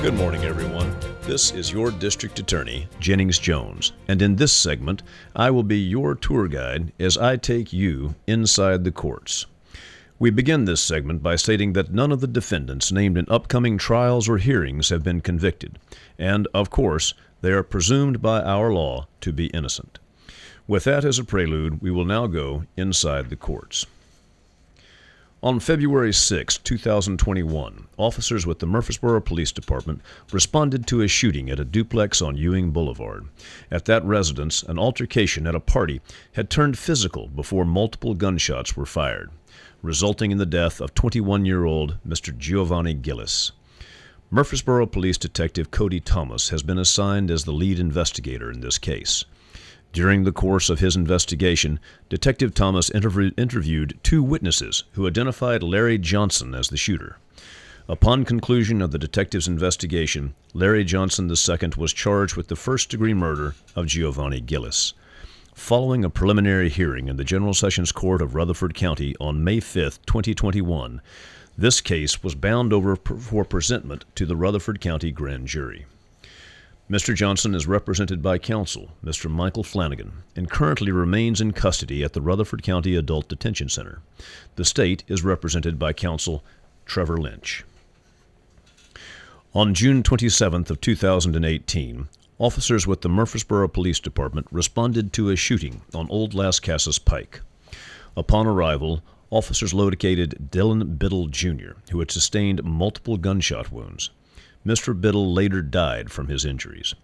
Good 0.02 0.14
morning, 0.14 0.42
everyone. 0.42 0.85
This 1.26 1.50
is 1.50 1.72
your 1.72 1.90
district 1.90 2.38
attorney, 2.38 2.86
Jennings 3.00 3.40
Jones, 3.40 3.94
and 4.06 4.22
in 4.22 4.36
this 4.36 4.52
segment, 4.52 5.02
I 5.34 5.50
will 5.50 5.64
be 5.64 5.76
your 5.76 6.14
tour 6.14 6.46
guide 6.46 6.92
as 7.00 7.18
I 7.18 7.36
take 7.36 7.72
you 7.72 8.14
inside 8.28 8.84
the 8.84 8.92
courts. 8.92 9.44
We 10.20 10.30
begin 10.30 10.66
this 10.66 10.80
segment 10.80 11.24
by 11.24 11.34
stating 11.34 11.72
that 11.72 11.92
none 11.92 12.12
of 12.12 12.20
the 12.20 12.28
defendants 12.28 12.92
named 12.92 13.18
in 13.18 13.26
upcoming 13.28 13.76
trials 13.76 14.28
or 14.28 14.38
hearings 14.38 14.90
have 14.90 15.02
been 15.02 15.20
convicted, 15.20 15.80
and, 16.16 16.46
of 16.54 16.70
course, 16.70 17.12
they 17.40 17.50
are 17.50 17.64
presumed 17.64 18.22
by 18.22 18.40
our 18.42 18.72
law 18.72 19.08
to 19.22 19.32
be 19.32 19.46
innocent. 19.46 19.98
With 20.68 20.84
that 20.84 21.04
as 21.04 21.18
a 21.18 21.24
prelude, 21.24 21.82
we 21.82 21.90
will 21.90 22.04
now 22.04 22.28
go 22.28 22.66
inside 22.76 23.30
the 23.30 23.36
courts. 23.36 23.84
On 25.46 25.60
February 25.60 26.12
6, 26.12 26.58
2021, 26.58 27.86
officers 27.96 28.44
with 28.44 28.58
the 28.58 28.66
Murfreesboro 28.66 29.20
Police 29.20 29.52
Department 29.52 30.00
responded 30.32 30.88
to 30.88 31.02
a 31.02 31.06
shooting 31.06 31.50
at 31.50 31.60
a 31.60 31.64
duplex 31.64 32.20
on 32.20 32.36
Ewing 32.36 32.72
Boulevard. 32.72 33.28
At 33.70 33.84
that 33.84 34.04
residence, 34.04 34.64
an 34.64 34.76
altercation 34.76 35.46
at 35.46 35.54
a 35.54 35.60
party 35.60 36.00
had 36.32 36.50
turned 36.50 36.76
physical 36.76 37.28
before 37.28 37.64
multiple 37.64 38.14
gunshots 38.14 38.76
were 38.76 38.86
fired, 38.86 39.30
resulting 39.82 40.32
in 40.32 40.38
the 40.38 40.46
death 40.46 40.80
of 40.80 40.94
21 40.94 41.44
year 41.44 41.64
old 41.64 41.96
Mr. 42.04 42.36
Giovanni 42.36 42.94
Gillis. 42.94 43.52
Murfreesboro 44.32 44.86
Police 44.86 45.16
Detective 45.16 45.70
Cody 45.70 46.00
Thomas 46.00 46.48
has 46.48 46.64
been 46.64 46.78
assigned 46.78 47.30
as 47.30 47.44
the 47.44 47.52
lead 47.52 47.78
investigator 47.78 48.50
in 48.50 48.62
this 48.62 48.78
case. 48.78 49.24
During 49.92 50.24
the 50.24 50.32
course 50.32 50.68
of 50.68 50.80
his 50.80 50.96
investigation, 50.96 51.80
Detective 52.08 52.52
Thomas 52.52 52.90
interv- 52.90 53.32
interviewed 53.38 53.98
two 54.02 54.22
witnesses 54.22 54.84
who 54.92 55.06
identified 55.06 55.62
Larry 55.62 55.98
Johnson 55.98 56.54
as 56.54 56.68
the 56.68 56.76
shooter. 56.76 57.18
Upon 57.88 58.24
conclusion 58.24 58.82
of 58.82 58.90
the 58.90 58.98
detective's 58.98 59.46
investigation, 59.46 60.34
Larry 60.52 60.84
Johnson 60.84 61.30
II 61.30 61.70
was 61.76 61.92
charged 61.92 62.36
with 62.36 62.48
the 62.48 62.56
first 62.56 62.90
degree 62.90 63.14
murder 63.14 63.54
of 63.76 63.86
Giovanni 63.86 64.40
Gillis. 64.40 64.92
Following 65.54 66.04
a 66.04 66.10
preliminary 66.10 66.68
hearing 66.68 67.08
in 67.08 67.16
the 67.16 67.24
General 67.24 67.54
Sessions 67.54 67.92
Court 67.92 68.20
of 68.20 68.34
Rutherford 68.34 68.74
County 68.74 69.14
on 69.20 69.42
May 69.42 69.60
5, 69.60 70.00
2021, 70.04 71.00
this 71.56 71.80
case 71.80 72.22
was 72.22 72.34
bound 72.34 72.72
over 72.72 72.96
for 72.96 73.44
presentment 73.44 74.04
to 74.16 74.26
the 74.26 74.36
Rutherford 74.36 74.80
County 74.80 75.10
Grand 75.10 75.46
Jury. 75.46 75.86
Mr. 76.88 77.16
Johnson 77.16 77.52
is 77.52 77.66
represented 77.66 78.22
by 78.22 78.38
counsel, 78.38 78.92
Mr. 79.04 79.28
Michael 79.28 79.64
Flanagan, 79.64 80.22
and 80.36 80.48
currently 80.48 80.92
remains 80.92 81.40
in 81.40 81.52
custody 81.52 82.04
at 82.04 82.12
the 82.12 82.20
Rutherford 82.20 82.62
County 82.62 82.94
Adult 82.94 83.26
Detention 83.26 83.68
Center. 83.68 84.02
The 84.54 84.64
state 84.64 85.02
is 85.08 85.24
represented 85.24 85.80
by 85.80 85.92
counsel 85.92 86.44
Trevor 86.84 87.16
Lynch. 87.16 87.64
On 89.52 89.74
June 89.74 90.04
27th 90.04 90.70
of 90.70 90.80
2018, 90.80 92.06
officers 92.38 92.86
with 92.86 93.00
the 93.00 93.08
Murfreesboro 93.08 93.66
Police 93.66 93.98
Department 93.98 94.46
responded 94.52 95.12
to 95.14 95.30
a 95.30 95.34
shooting 95.34 95.80
on 95.92 96.08
Old 96.08 96.34
Lascassas 96.34 97.04
Pike. 97.04 97.40
Upon 98.16 98.46
arrival, 98.46 99.02
officers 99.30 99.74
located 99.74 100.50
Dylan 100.52 100.98
Biddle 101.00 101.26
Jr., 101.26 101.72
who 101.90 101.98
had 101.98 102.12
sustained 102.12 102.62
multiple 102.62 103.16
gunshot 103.16 103.72
wounds. 103.72 104.10
Mr. 104.66 105.00
Biddle 105.00 105.32
later 105.32 105.62
died 105.62 106.10
from 106.10 106.26
his 106.26 106.44
injuries. 106.44 106.94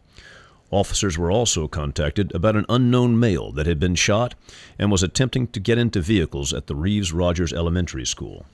Officers 0.72 1.16
were 1.16 1.30
also 1.30 1.68
contacted 1.68 2.34
about 2.34 2.56
an 2.56 2.66
unknown 2.68 3.20
male 3.20 3.52
that 3.52 3.66
had 3.66 3.78
been 3.78 3.94
shot 3.94 4.34
and 4.78 4.90
was 4.90 5.02
attempting 5.02 5.46
to 5.48 5.60
get 5.60 5.78
into 5.78 6.00
vehicles 6.00 6.52
at 6.52 6.66
the 6.66 6.74
Reeves 6.74 7.12
Rogers 7.12 7.52
Elementary 7.52 8.06
School. 8.06 8.46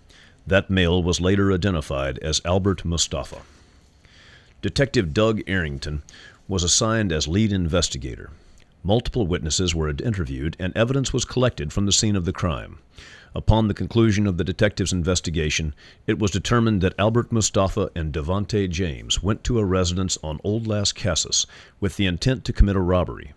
That 0.47 0.68
male 0.68 1.03
was 1.03 1.21
later 1.21 1.53
identified 1.53 2.18
as 2.18 2.42
Albert 2.44 2.85
Mustafa. 2.85 3.42
Detective 4.61 5.14
Doug 5.14 5.40
Arrington 5.47 6.03
was 6.49 6.64
assigned 6.64 7.12
as 7.12 7.29
lead 7.29 7.53
investigator. 7.53 8.31
Multiple 8.83 9.27
witnesses 9.27 9.75
were 9.75 9.88
interviewed 9.88 10.57
and 10.59 10.77
evidence 10.77 11.12
was 11.12 11.25
collected 11.25 11.73
from 11.73 11.87
the 11.87 11.92
scene 11.92 12.16
of 12.16 12.25
the 12.25 12.33
crime. 12.33 12.79
Upon 13.38 13.68
the 13.68 13.72
conclusion 13.72 14.27
of 14.27 14.37
the 14.37 14.42
detective's 14.42 14.92
investigation, 14.92 15.72
it 16.09 16.18
was 16.18 16.33
determined 16.33 16.81
that 16.81 16.98
Albert 16.98 17.31
Mustafa 17.31 17.88
and 17.94 18.12
Devonte 18.12 18.68
James 18.68 19.22
went 19.22 19.44
to 19.44 19.61
a 19.61 19.64
residence 19.64 20.18
on 20.24 20.40
Old 20.42 20.66
Lascassas 20.66 21.46
with 21.79 21.96
the 21.96 22.07
intent 22.07 22.44
to 22.44 22.53
commit 22.53 22.74
a 22.74 22.81
robbery. 22.81 23.35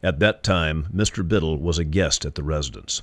At 0.00 0.20
that 0.20 0.44
time, 0.44 0.86
Mr. 0.94 1.26
Biddle 1.26 1.58
was 1.58 1.76
a 1.76 1.84
guest 1.84 2.24
at 2.24 2.36
the 2.36 2.44
residence. 2.44 3.02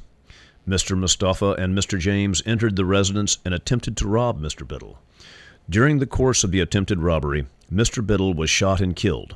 Mr. 0.66 0.98
Mustafa 0.98 1.56
and 1.60 1.78
Mr. 1.78 2.00
James 2.00 2.42
entered 2.46 2.78
the 2.78 2.86
residence 2.86 3.40
and 3.44 3.54
attempted 3.54 3.98
to 3.98 4.08
rob 4.08 4.40
Mr. 4.40 4.66
Biddle. 4.66 4.98
During 5.70 6.00
the 6.00 6.08
course 6.08 6.46
of 6.46 6.52
the 6.52 6.62
attempted 6.62 7.00
robbery, 7.00 7.48
Mr. 7.70 8.02
Biddle 8.02 8.34
was 8.34 8.50
shot 8.50 8.80
and 8.80 8.96
killed. 8.96 9.36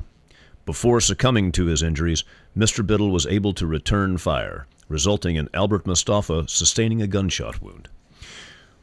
Before 0.64 1.02
succumbing 1.02 1.52
to 1.52 1.66
his 1.66 1.82
injuries, 1.82 2.24
Mr. 2.56 2.84
Biddle 2.86 3.10
was 3.10 3.26
able 3.26 3.52
to 3.52 3.66
return 3.66 4.16
fire 4.16 4.66
resulting 4.88 5.36
in 5.36 5.48
Albert 5.54 5.86
Mustafa 5.86 6.46
sustaining 6.48 7.00
a 7.00 7.06
gunshot 7.06 7.62
wound. 7.62 7.88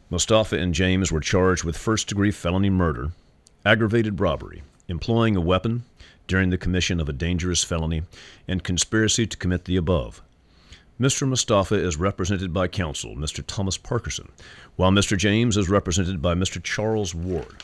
Mustafa 0.10 0.58
and 0.58 0.74
James 0.74 1.12
were 1.12 1.20
charged 1.20 1.64
with 1.64 1.78
first 1.78 2.08
degree 2.08 2.32
felony 2.32 2.70
murder, 2.70 3.12
aggravated 3.66 4.20
robbery, 4.20 4.62
employing 4.88 5.36
a 5.36 5.42
weapon 5.42 5.84
during 6.28 6.50
the 6.50 6.58
commission 6.58 7.00
of 7.00 7.10
a 7.10 7.14
dangerous 7.14 7.64
felony, 7.64 8.04
and 8.48 8.64
conspiracy 8.64 9.26
to 9.28 9.38
commit 9.38 9.66
the 9.66 9.76
above. 9.76 10.22
Mr. 11.00 11.28
Mustafa 11.28 11.76
is 11.76 11.98
represented 11.98 12.54
by 12.54 12.68
counsel, 12.68 13.16
Mr. 13.16 13.44
Thomas 13.46 13.78
Parkerson, 13.78 14.30
while 14.76 14.92
Mr. 14.92 15.18
James 15.18 15.58
is 15.58 15.68
represented 15.70 16.22
by 16.22 16.36
Mr. 16.36 16.62
Charles 16.62 17.16
Ward. 17.16 17.64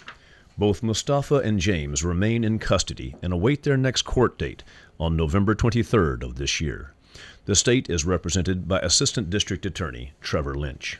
Both 0.58 0.82
Mustafa 0.82 1.36
and 1.36 1.60
James 1.60 2.04
remain 2.04 2.43
in 2.43 2.58
custody 2.58 3.15
and 3.21 3.32
await 3.32 3.62
their 3.62 3.78
next 3.78 4.02
court 4.02 4.39
date 4.39 4.63
on 5.00 5.15
November 5.15 5.54
23rd 5.54 6.23
of 6.23 6.36
this 6.36 6.60
year. 6.60 6.93
The 7.47 7.55
state 7.55 7.89
is 7.89 8.03
represented 8.03 8.67
by 8.67 8.79
Assistant 8.79 9.29
District 9.29 9.65
Attorney 9.65 10.12
Trevor 10.19 10.53
Lynch. 10.53 10.99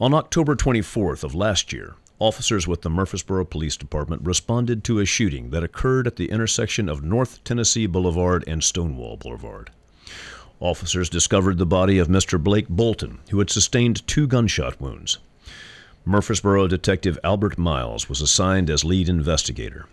On 0.00 0.12
October 0.12 0.56
24th 0.56 1.22
of 1.22 1.36
last 1.36 1.72
year, 1.72 1.94
officers 2.18 2.66
with 2.66 2.82
the 2.82 2.90
Murfreesboro 2.90 3.44
Police 3.44 3.76
Department 3.76 4.22
responded 4.24 4.82
to 4.82 4.98
a 4.98 5.06
shooting 5.06 5.50
that 5.50 5.62
occurred 5.62 6.08
at 6.08 6.16
the 6.16 6.32
intersection 6.32 6.88
of 6.88 7.04
North 7.04 7.44
Tennessee 7.44 7.86
Boulevard 7.86 8.42
and 8.48 8.64
Stonewall 8.64 9.16
Boulevard. 9.16 9.70
Officers 10.58 11.08
discovered 11.08 11.58
the 11.58 11.64
body 11.64 11.98
of 11.98 12.08
Mr. 12.08 12.42
Blake 12.42 12.68
Bolton, 12.68 13.20
who 13.30 13.38
had 13.38 13.50
sustained 13.50 14.04
two 14.08 14.26
gunshot 14.26 14.80
wounds. 14.80 15.18
Murfreesboro 16.04 16.66
Detective 16.66 17.20
Albert 17.22 17.56
Miles 17.56 18.08
was 18.08 18.20
assigned 18.20 18.68
as 18.68 18.84
lead 18.84 19.08
investigator. 19.08 19.86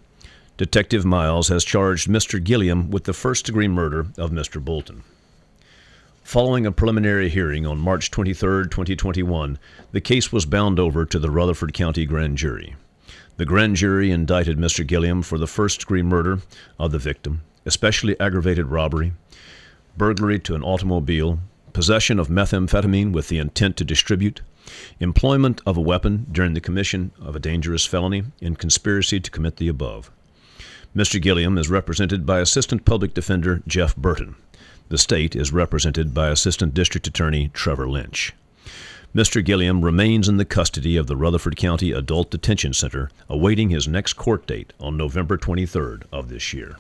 Detective 0.61 1.03
Miles 1.03 1.47
has 1.47 1.63
charged 1.63 2.07
Mr. 2.07 2.39
Gilliam 2.39 2.91
with 2.91 3.05
the 3.05 3.13
first 3.13 3.47
degree 3.47 3.67
murder 3.67 4.01
of 4.15 4.29
Mr. 4.29 4.63
Bolton. 4.63 5.01
Following 6.21 6.67
a 6.67 6.71
preliminary 6.71 7.29
hearing 7.29 7.65
on 7.65 7.79
March 7.79 8.11
23, 8.11 8.65
2021, 8.65 9.57
the 9.91 9.99
case 9.99 10.31
was 10.31 10.45
bound 10.45 10.79
over 10.79 11.03
to 11.03 11.17
the 11.17 11.31
Rutherford 11.31 11.73
County 11.73 12.05
Grand 12.05 12.37
Jury. 12.37 12.75
The 13.37 13.45
grand 13.45 13.77
jury 13.77 14.11
indicted 14.11 14.59
Mr. 14.59 14.85
Gilliam 14.85 15.23
for 15.23 15.39
the 15.39 15.47
first 15.47 15.79
degree 15.79 16.03
murder 16.03 16.41
of 16.77 16.91
the 16.91 16.99
victim, 16.99 17.41
especially 17.65 18.19
aggravated 18.19 18.67
robbery, 18.67 19.13
burglary 19.97 20.37
to 20.41 20.53
an 20.53 20.61
automobile, 20.61 21.39
possession 21.73 22.19
of 22.19 22.27
methamphetamine 22.27 23.13
with 23.13 23.29
the 23.29 23.39
intent 23.39 23.77
to 23.77 23.83
distribute, 23.83 24.41
employment 24.99 25.59
of 25.65 25.75
a 25.75 25.81
weapon 25.81 26.27
during 26.31 26.53
the 26.53 26.61
commission 26.61 27.09
of 27.19 27.35
a 27.35 27.39
dangerous 27.39 27.87
felony, 27.87 28.25
and 28.43 28.59
conspiracy 28.59 29.19
to 29.19 29.31
commit 29.31 29.55
the 29.55 29.67
above. 29.67 30.11
Mr. 30.93 31.21
Gilliam 31.21 31.57
is 31.57 31.69
represented 31.69 32.25
by 32.25 32.41
Assistant 32.41 32.83
Public 32.83 33.13
Defender 33.13 33.63
Jeff 33.65 33.95
Burton. 33.95 34.35
The 34.89 34.97
state 34.97 35.37
is 35.37 35.53
represented 35.53 36.13
by 36.13 36.27
Assistant 36.27 36.73
District 36.73 37.07
Attorney 37.07 37.49
Trevor 37.53 37.87
Lynch. 37.87 38.33
Mr. 39.15 39.43
Gilliam 39.43 39.85
remains 39.85 40.27
in 40.27 40.35
the 40.35 40.43
custody 40.43 40.97
of 40.97 41.07
the 41.07 41.15
Rutherford 41.15 41.55
County 41.55 41.93
Adult 41.93 42.29
Detention 42.29 42.73
Center, 42.73 43.09
awaiting 43.29 43.69
his 43.69 43.87
next 43.87 44.13
court 44.13 44.45
date 44.45 44.73
on 44.81 44.97
November 44.97 45.37
23rd 45.37 46.03
of 46.11 46.27
this 46.27 46.51
year. 46.51 46.75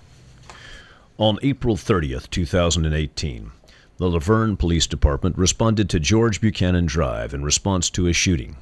On 1.17 1.39
April 1.41 1.77
30th, 1.77 2.29
2018, 2.29 3.51
the 3.95 4.09
La 4.09 4.19
Vergne 4.19 4.57
Police 4.57 4.87
Department 4.87 5.37
responded 5.37 5.89
to 5.89 6.01
George 6.01 6.41
Buchanan 6.41 6.85
Drive 6.85 7.33
in 7.33 7.45
response 7.45 7.89
to 7.91 8.07
a 8.07 8.13
shooting. 8.13 8.57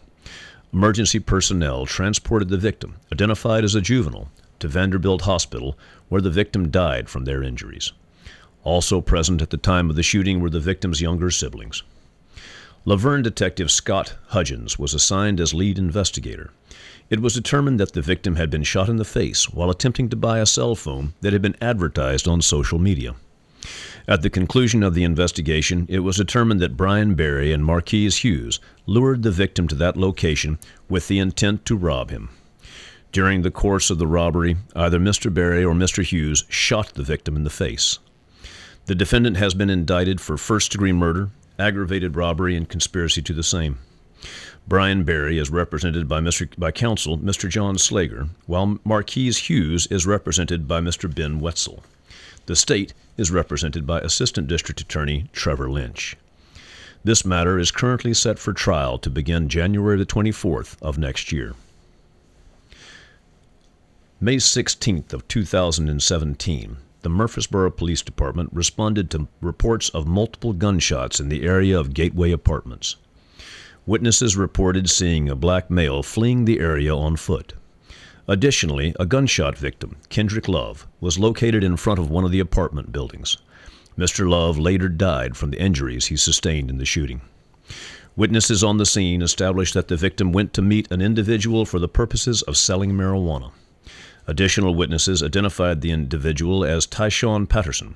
Emergency 0.71 1.17
personnel 1.17 1.87
transported 1.87 2.49
the 2.49 2.57
victim, 2.57 2.97
identified 3.11 3.63
as 3.63 3.73
a 3.73 3.81
juvenile, 3.81 4.29
to 4.59 4.67
Vanderbilt 4.67 5.21
Hospital, 5.21 5.77
where 6.09 6.21
the 6.21 6.29
victim 6.29 6.69
died 6.69 7.09
from 7.09 7.25
their 7.25 7.43
injuries. 7.43 7.91
Also 8.63 9.01
present 9.01 9.41
at 9.41 9.49
the 9.49 9.57
time 9.57 9.89
of 9.89 9.95
the 9.95 10.03
shooting 10.03 10.39
were 10.39 10.49
the 10.49 10.59
victim's 10.59 11.01
younger 11.01 11.31
siblings. 11.31 11.83
La 12.85 12.95
Vergne 12.95 13.23
detective 13.23 13.69
Scott 13.69 14.15
Hudgens 14.27 14.79
was 14.79 14.93
assigned 14.93 15.39
as 15.39 15.53
lead 15.53 15.77
investigator. 15.77 16.51
It 17.09 17.21
was 17.21 17.33
determined 17.33 17.79
that 17.79 17.93
the 17.93 18.01
victim 18.01 18.35
had 18.35 18.49
been 18.49 18.63
shot 18.63 18.89
in 18.89 18.97
the 18.97 19.05
face 19.05 19.49
while 19.49 19.69
attempting 19.69 20.09
to 20.09 20.15
buy 20.15 20.39
a 20.39 20.45
cell 20.45 20.75
phone 20.75 21.13
that 21.21 21.33
had 21.33 21.41
been 21.41 21.57
advertised 21.61 22.27
on 22.27 22.41
social 22.41 22.79
media. 22.79 23.15
At 24.07 24.21
the 24.21 24.29
conclusion 24.29 24.81
of 24.81 24.93
the 24.93 25.03
investigation, 25.03 25.85
it 25.89 25.99
was 25.99 26.17
determined 26.17 26.61
that 26.61 26.77
Brian 26.77 27.15
Barry 27.15 27.51
and 27.51 27.65
Marquise 27.65 28.17
Hughes 28.17 28.59
lured 28.85 29.23
the 29.23 29.31
victim 29.31 29.67
to 29.67 29.75
that 29.75 29.97
location 29.97 30.57
with 30.87 31.07
the 31.07 31.19
intent 31.19 31.65
to 31.65 31.75
rob 31.75 32.09
him. 32.09 32.29
During 33.11 33.41
the 33.41 33.51
course 33.51 33.89
of 33.89 33.97
the 33.97 34.05
robbery, 34.05 34.57
either 34.75 34.99
Mr. 34.99 35.33
Barry 35.33 35.63
or 35.63 35.73
Mr. 35.73 36.03
Hughes 36.03 36.45
shot 36.47 36.93
the 36.93 37.03
victim 37.03 37.35
in 37.35 37.43
the 37.43 37.49
face. 37.49 37.97
The 38.85 38.93
defendant 38.93 39.37
has 39.37 39.55
been 39.55 39.69
indicted 39.69 40.21
for 40.21 40.37
first 40.37 40.71
degree 40.71 40.91
murder, 40.91 41.29
aggravated 41.57 42.15
robbery, 42.15 42.55
and 42.55 42.69
conspiracy 42.69 43.21
to 43.23 43.33
the 43.33 43.43
same. 43.43 43.79
Brian 44.67 45.03
Barry 45.03 45.39
is 45.39 45.49
represented 45.49 46.07
by, 46.07 46.19
Mr. 46.19 46.47
by 46.57 46.71
counsel 46.71 47.17
Mr. 47.17 47.49
John 47.49 47.77
Slager, 47.77 48.29
while 48.45 48.77
Marquise 48.83 49.49
Hughes 49.49 49.87
is 49.87 50.05
represented 50.05 50.67
by 50.67 50.79
Mr. 50.79 51.13
Ben 51.13 51.39
Wetzel. 51.39 51.83
The 52.45 52.55
state 52.55 52.93
is 53.17 53.31
represented 53.31 53.87
by 53.87 54.01
Assistant 54.01 54.47
District 54.47 54.81
Attorney 54.81 55.29
Trevor 55.33 55.69
Lynch. 55.71 56.15
This 57.03 57.25
matter 57.25 57.57
is 57.57 57.71
currently 57.71 58.13
set 58.13 58.37
for 58.37 58.53
trial 58.53 58.99
to 58.99 59.09
begin 59.09 59.49
January 59.49 59.97
the 59.97 60.05
24th 60.05 60.75
of 60.81 60.99
next 60.99 61.31
year. 61.31 61.55
May 64.21 64.35
16th 64.35 65.13
of 65.13 65.25
2017, 65.29 66.77
the 67.03 67.09
Murfreesboro 67.09 67.71
Police 67.71 68.01
Department 68.01 68.49
responded 68.51 69.09
to 69.11 69.29
reports 69.39 69.87
of 69.87 70.09
multiple 70.09 70.51
gunshots 70.51 71.21
in 71.21 71.29
the 71.29 71.43
area 71.43 71.79
of 71.79 71.93
Gateway 71.93 72.31
Apartments. 72.31 72.97
Witnesses 73.85 74.35
reported 74.35 74.89
seeing 74.89 75.29
a 75.29 75.37
black 75.37 75.71
male 75.71 76.03
fleeing 76.03 76.43
the 76.43 76.59
area 76.59 76.93
on 76.93 77.15
foot. 77.15 77.53
Additionally, 78.27 78.93
a 78.99 79.05
gunshot 79.05 79.57
victim, 79.57 79.95
Kendrick 80.09 80.49
Love, 80.49 80.85
was 80.99 81.17
located 81.17 81.63
in 81.63 81.77
front 81.77 81.97
of 81.97 82.09
one 82.09 82.25
of 82.25 82.31
the 82.31 82.41
apartment 82.41 82.91
buildings. 82.91 83.37
Mr. 83.97 84.29
Love 84.29 84.59
later 84.59 84.89
died 84.89 85.37
from 85.37 85.51
the 85.51 85.61
injuries 85.61 86.07
he 86.07 86.17
sustained 86.17 86.69
in 86.69 86.77
the 86.77 86.83
shooting. 86.83 87.21
Witnesses 88.17 88.65
on 88.65 88.75
the 88.75 88.85
scene 88.85 89.21
established 89.21 89.73
that 89.75 89.87
the 89.87 89.95
victim 89.95 90.33
went 90.33 90.53
to 90.55 90.61
meet 90.61 90.91
an 90.91 91.01
individual 91.01 91.65
for 91.65 91.79
the 91.79 91.87
purposes 91.87 92.41
of 92.41 92.57
selling 92.57 92.91
marijuana. 92.91 93.53
Additional 94.29 94.75
witnesses 94.75 95.23
identified 95.23 95.81
the 95.81 95.89
individual 95.89 96.63
as 96.63 96.85
Tyshawn 96.85 97.49
Patterson, 97.49 97.95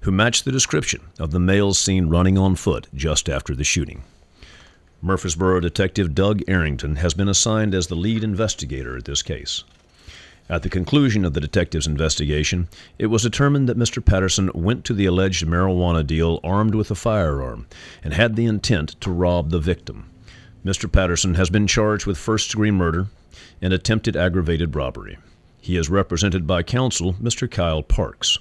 who 0.00 0.10
matched 0.10 0.46
the 0.46 0.50
description 0.50 1.02
of 1.18 1.30
the 1.30 1.38
male 1.38 1.74
seen 1.74 2.08
running 2.08 2.38
on 2.38 2.54
foot 2.54 2.86
just 2.94 3.28
after 3.28 3.54
the 3.54 3.64
shooting. 3.64 4.02
Murfreesboro 5.02 5.60
Detective 5.60 6.14
Doug 6.14 6.40
Arrington 6.48 6.96
has 6.96 7.12
been 7.12 7.28
assigned 7.28 7.74
as 7.74 7.88
the 7.88 7.94
lead 7.96 8.24
investigator 8.24 8.96
at 8.96 9.04
this 9.04 9.20
case. 9.20 9.64
At 10.48 10.62
the 10.62 10.70
conclusion 10.70 11.22
of 11.26 11.34
the 11.34 11.40
detective's 11.40 11.86
investigation, 11.86 12.68
it 12.98 13.08
was 13.08 13.22
determined 13.22 13.68
that 13.68 13.76
Mr. 13.76 14.02
Patterson 14.02 14.50
went 14.54 14.86
to 14.86 14.94
the 14.94 15.04
alleged 15.04 15.46
marijuana 15.46 16.06
deal 16.06 16.40
armed 16.42 16.74
with 16.74 16.90
a 16.90 16.94
firearm 16.94 17.66
and 18.02 18.14
had 18.14 18.36
the 18.36 18.46
intent 18.46 18.98
to 19.02 19.10
rob 19.10 19.50
the 19.50 19.60
victim. 19.60 20.08
Mr. 20.64 20.90
Patterson 20.90 21.34
has 21.34 21.50
been 21.50 21.66
charged 21.66 22.06
with 22.06 22.16
first 22.16 22.52
degree 22.52 22.70
murder 22.70 23.08
and 23.60 23.74
attempted 23.74 24.16
aggravated 24.16 24.74
robbery. 24.74 25.18
He 25.68 25.76
is 25.76 25.90
represented 25.90 26.46
by 26.46 26.62
counsel 26.62 27.12
Mr. 27.22 27.48
Kyle 27.48 27.82
Parks. 27.82 28.38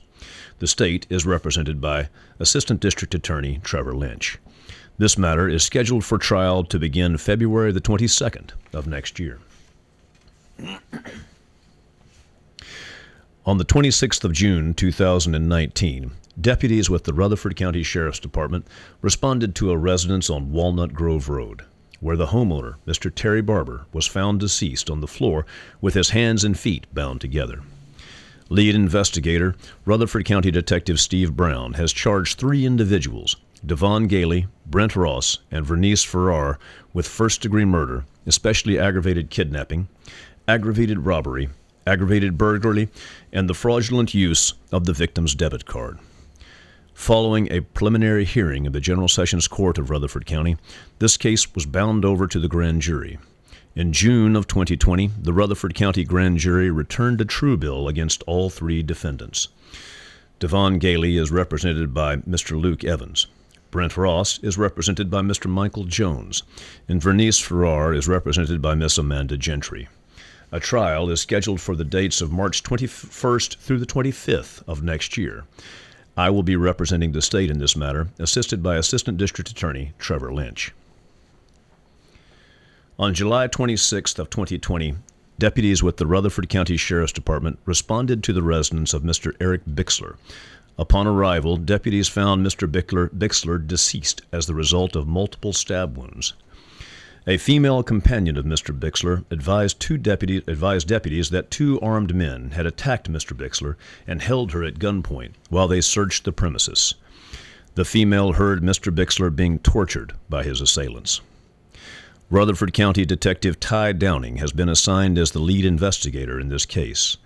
The 0.60 0.66
state 0.66 1.06
is 1.10 1.26
represented 1.26 1.82
by 1.82 2.08
Assistant 2.40 2.80
District 2.80 3.13
Attorney 3.13 3.60
Trevor 3.66 3.94
Lynch. 3.94 4.38
This 4.98 5.18
matter 5.18 5.50
is 5.50 5.62
scheduled 5.62 6.06
for 6.06 6.18
trial 6.18 6.63
to 6.63 6.80
begin 6.80 7.18
February 7.18 7.74
the 7.74 7.82
22nd 7.82 8.52
of 8.72 8.88
next 8.88 9.20
year. 9.20 9.40
On 13.46 13.58
the 13.58 13.66
26th 13.66 14.24
of 14.24 14.32
June 14.32 14.74
2019, 14.74 16.12
deputies 16.40 16.90
with 16.90 17.04
the 17.04 17.13
Rutherford 17.13 17.58
County 17.58 17.84
Sheriff's 17.84 18.20
Department 18.20 18.66
responded 19.02 19.54
to 19.56 19.72
a 19.72 19.78
residence 19.78 20.30
on 20.30 20.54
Walnut 20.54 20.94
Grove 20.94 21.28
Road 21.28 21.66
where 21.99 22.17
the 22.17 22.27
homeowner, 22.27 22.75
Mr. 22.86 23.13
Terry 23.13 23.41
Barber, 23.41 23.86
was 23.93 24.05
found 24.05 24.39
deceased 24.39 24.89
on 24.89 25.01
the 25.01 25.07
floor 25.07 25.45
with 25.81 25.93
his 25.93 26.12
hands 26.12 26.43
and 26.43 26.57
feet 26.57 26.86
bound 26.93 27.21
together. 27.21 27.62
Lead 28.49 28.75
investigator, 28.75 29.55
Rutherford 29.86 30.25
County 30.25 30.51
Detective 30.51 30.99
Steve 30.99 31.36
Brown, 31.36 31.73
has 31.73 31.91
charged 31.91 32.38
three 32.38 32.65
individuals, 32.65 33.36
Devon 33.65 34.07
Gailey, 34.07 34.47
Brent 34.65 34.95
Ross, 34.95 35.39
and 35.51 35.65
Vernice 35.65 36.05
Farrar, 36.05 36.57
with 36.93 37.07
first 37.07 37.41
degree 37.41 37.65
murder, 37.65 38.05
especially 38.25 38.79
aggravated 38.79 39.29
kidnapping, 39.29 39.88
aggravated 40.47 40.99
robbery, 41.05 41.49
aggravated 41.86 42.38
burglary, 42.38 42.89
and 43.33 43.49
the 43.49 43.53
fraudulent 43.53 44.13
use 44.13 44.53
of 44.71 44.86
the 44.86 44.93
victim's 44.93 45.36
debit 45.36 45.65
card. 45.65 45.99
Following 46.97 47.49
a 47.51 47.62
preliminary 47.62 48.25
hearing 48.25 48.65
of 48.65 48.73
the 48.73 48.81
General 48.81 49.07
Sessions 49.07 49.47
Court 49.47 49.77
of 49.77 49.91
Rutherford 49.91 50.25
County, 50.25 50.57
this 50.97 51.15
case 51.15 51.53
was 51.53 51.67
bound 51.67 52.03
over 52.03 52.27
to 52.27 52.39
the 52.39 52.49
grand 52.49 52.81
jury. 52.81 53.19
In 53.75 53.93
June 53.93 54.36
of 54.36 54.47
2020, 54.47 55.12
the 55.17 55.31
Rutherford 55.31 55.75
County 55.75 56.03
grand 56.03 56.39
jury 56.39 56.69
returned 56.71 57.21
a 57.21 57.25
true 57.25 57.55
bill 57.55 57.88
against 57.88 58.23
all 58.23 58.49
three 58.49 58.81
defendants. 58.81 59.47
Devon 60.39 60.79
Gailey 60.79 61.17
is 61.17 61.31
represented 61.31 61.93
by 61.93 62.17
Mr. 62.17 62.60
Luke 62.60 62.83
Evans. 62.83 63.27
Brent 63.69 63.95
Ross 63.95 64.39
is 64.39 64.57
represented 64.57 65.10
by 65.10 65.21
Mr. 65.21 65.49
Michael 65.49 65.86
Jones, 65.86 66.43
and 66.89 66.99
Vernice 66.99 67.41
Farrar 67.41 67.93
is 67.93 68.07
represented 68.10 68.60
by 68.60 68.73
Miss 68.73 68.97
Amanda 68.97 69.38
Gentry. 69.38 69.88
A 70.51 70.60
trial 70.60 71.12
is 71.12 71.21
scheduled 71.21 71.62
for 71.62 71.75
the 71.75 71.86
dates 71.86 72.21
of 72.21 72.31
March 72.31 72.63
21st 72.63 73.57
through 73.57 73.77
the 73.77 73.86
25th 73.86 74.63
of 74.67 74.81
next 74.81 75.15
year. 75.15 75.45
I 76.17 76.32
will 76.32 76.41
be 76.41 76.56
representing 76.56 77.12
the 77.12 77.21
state 77.21 77.51
in 77.51 77.60
this 77.60 77.75
matter, 77.75 78.08
assisted 78.17 78.63
by 78.63 78.77
Assistant 78.77 79.19
District 79.19 79.51
Attorney 79.51 79.93
Trevor 79.99 80.34
Lynch. 80.34 80.73
On 82.97 83.13
July 83.13 83.47
26th 83.47 84.17
of 84.17 84.32
2020, 84.32 84.95
deputies 85.38 85.84
with 85.84 85.97
the 85.97 86.08
Rutherford 86.08 86.49
County 86.49 86.75
Sheriff's 86.75 87.13
Department 87.13 87.60
responded 87.65 88.23
to 88.23 88.34
the 88.34 88.41
residence 88.41 88.95
of 88.95 89.03
Mr. 89.03 89.36
Eric 89.39 89.63
Bixler. 89.65 90.15
Upon 90.80 91.06
arrival, 91.06 91.56
deputies 91.56 92.08
found 92.08 92.43
Mr. 92.43 92.67
Bixler, 92.67 93.10
Bixler 93.10 93.67
deceased 93.67 94.23
as 94.32 94.47
the 94.47 94.56
result 94.56 94.95
of 94.95 95.08
multiple 95.08 95.53
stab 95.53 95.99
wounds. 95.99 96.34
A 97.30 97.36
female 97.36 97.84
companion 97.84 98.38
of 98.38 98.46
Mr. 98.46 98.74
Bixler 98.74 99.26
advised 99.30 99.82
two 99.82 99.98
deputies, 99.98 100.44
advised 100.48 100.88
deputies 100.88 101.30
that 101.32 101.52
two 101.52 101.78
armed 101.82 102.16
men 102.16 102.52
had 102.52 102.66
attacked 102.66 103.12
Mr. 103.12 103.36
Bixler 103.36 103.76
and 104.08 104.22
held 104.22 104.54
her 104.54 104.63
at 104.63 104.80
gunpoint 104.80 105.34
while 105.50 105.68
they 105.68 105.82
searched 105.82 106.24
the 106.24 106.32
premises. 106.32 106.96
The 107.76 107.84
female 107.84 108.34
heard 108.34 108.63
Mr. 108.63 108.96
Bixler 108.96 109.36
being 109.36 109.60
tortured 109.60 110.13
by 110.30 110.44
his 110.44 110.62
assailants. 110.62 111.20
Rutherford 112.30 112.72
County 112.72 113.04
Detective 113.04 113.60
Ty 113.60 113.92
Downing 113.92 114.38
has 114.38 114.54
been 114.54 114.70
assigned 114.70 115.18
as 115.18 115.32
the 115.32 115.40
lead 115.40 115.66
investigator 115.66 116.40
in 116.40 116.48
this 116.48 116.66
case. 116.66 117.18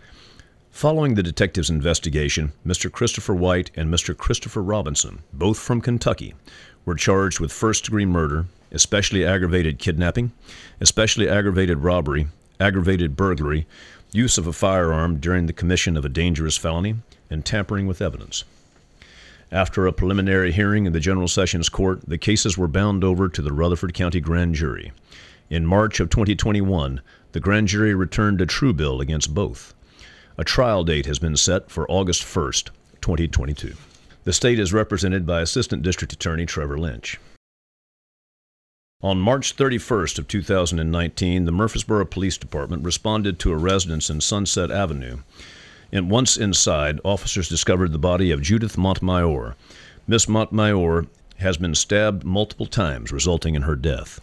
Following 0.72 1.14
the 1.14 1.22
detective's 1.22 1.70
investigation, 1.70 2.54
Mr. 2.66 2.92
Christopher 2.92 3.36
White 3.36 3.70
and 3.76 3.94
Mr. 3.94 4.18
Christopher 4.18 4.64
Robinson, 4.64 5.22
both 5.32 5.60
from 5.60 5.80
Kentucky, 5.80 6.34
were 6.86 6.96
charged 6.96 7.40
with 7.40 7.54
first 7.54 7.86
degree 7.86 8.06
murder, 8.06 8.48
especially 8.71 9.25
aggravated 9.25 9.79
kidnapping, 9.79 10.31
especially 10.79 11.27
aggravated 11.29 11.79
robbery, 11.79 12.27
aggravated 12.60 13.15
burglary, 13.15 13.67
use 14.12 14.38
of 14.38 14.47
a 14.47 14.53
firearm 14.53 15.17
during 15.17 15.45
the 15.45 15.53
commission 15.53 15.97
of 15.97 16.05
a 16.05 16.10
dangerous 16.10 16.57
felony, 16.57 16.95
and 17.29 17.45
tampering 17.45 17.88
with 17.88 18.01
evidence. 18.01 18.43
After 19.51 19.86
a 19.86 19.91
preliminary 19.91 20.51
hearing 20.51 20.86
in 20.86 20.93
the 20.93 20.99
General 20.99 21.27
Sessions 21.27 21.67
Court, 21.67 22.01
the 22.07 22.17
cases 22.17 22.57
were 22.57 22.67
bound 22.67 23.03
over 23.03 23.27
to 23.27 23.41
the 23.41 23.51
Rutherford 23.51 23.93
County 23.93 24.21
Grand 24.21 24.55
Jury. 24.55 24.91
In 25.49 25.65
March 25.65 25.99
of 25.99 26.10
2021, 26.10 27.01
the 27.34 27.39
grand 27.41 27.67
jury 27.67 27.93
returned 27.93 28.39
a 28.39 28.45
true 28.45 28.73
bill 28.73 29.01
against 29.01 29.34
both. 29.34 29.73
A 30.38 30.45
trial 30.45 30.86
date 30.86 31.05
has 31.05 31.19
been 31.19 31.36
set 31.36 31.69
for 31.69 31.89
August 31.91 32.23
1st, 32.23 32.69
2022. 33.01 33.73
The 34.23 34.34
state 34.34 34.60
is 34.60 34.71
represented 34.71 35.25
by 35.25 35.41
Assistant 35.41 35.84
District 35.84 36.13
Attorney 36.13 36.45
Trevor 36.45 36.77
Lynch. 36.77 37.19
On 39.04 39.20
March 39.20 39.56
31st 39.56 40.20
of 40.20 40.28
2019, 40.28 41.46
the 41.46 41.52
Murfreesboro 41.52 42.06
Police 42.06 42.38
Department 42.38 42.86
responded 42.86 43.40
to 43.40 43.52
a 43.52 43.58
residence 43.58 44.12
in 44.12 44.22
Sunset 44.22 44.70
Avenue. 44.70 45.22
And 45.92 46.12
once 46.12 46.38
inside, 46.38 47.02
officers 47.04 47.50
discovered 47.50 47.94
the 47.94 47.98
body 47.98 48.30
of 48.30 48.44
Judith 48.44 48.78
Montmayor. 48.78 49.56
Miss 50.08 50.30
Montmayor 50.30 51.08
has 51.38 51.58
been 51.58 51.74
stabbed 51.74 52.24
multiple 52.24 52.68
times, 52.68 53.12
resulting 53.12 53.56
in 53.56 53.64
her 53.64 53.76
death. 53.76 54.22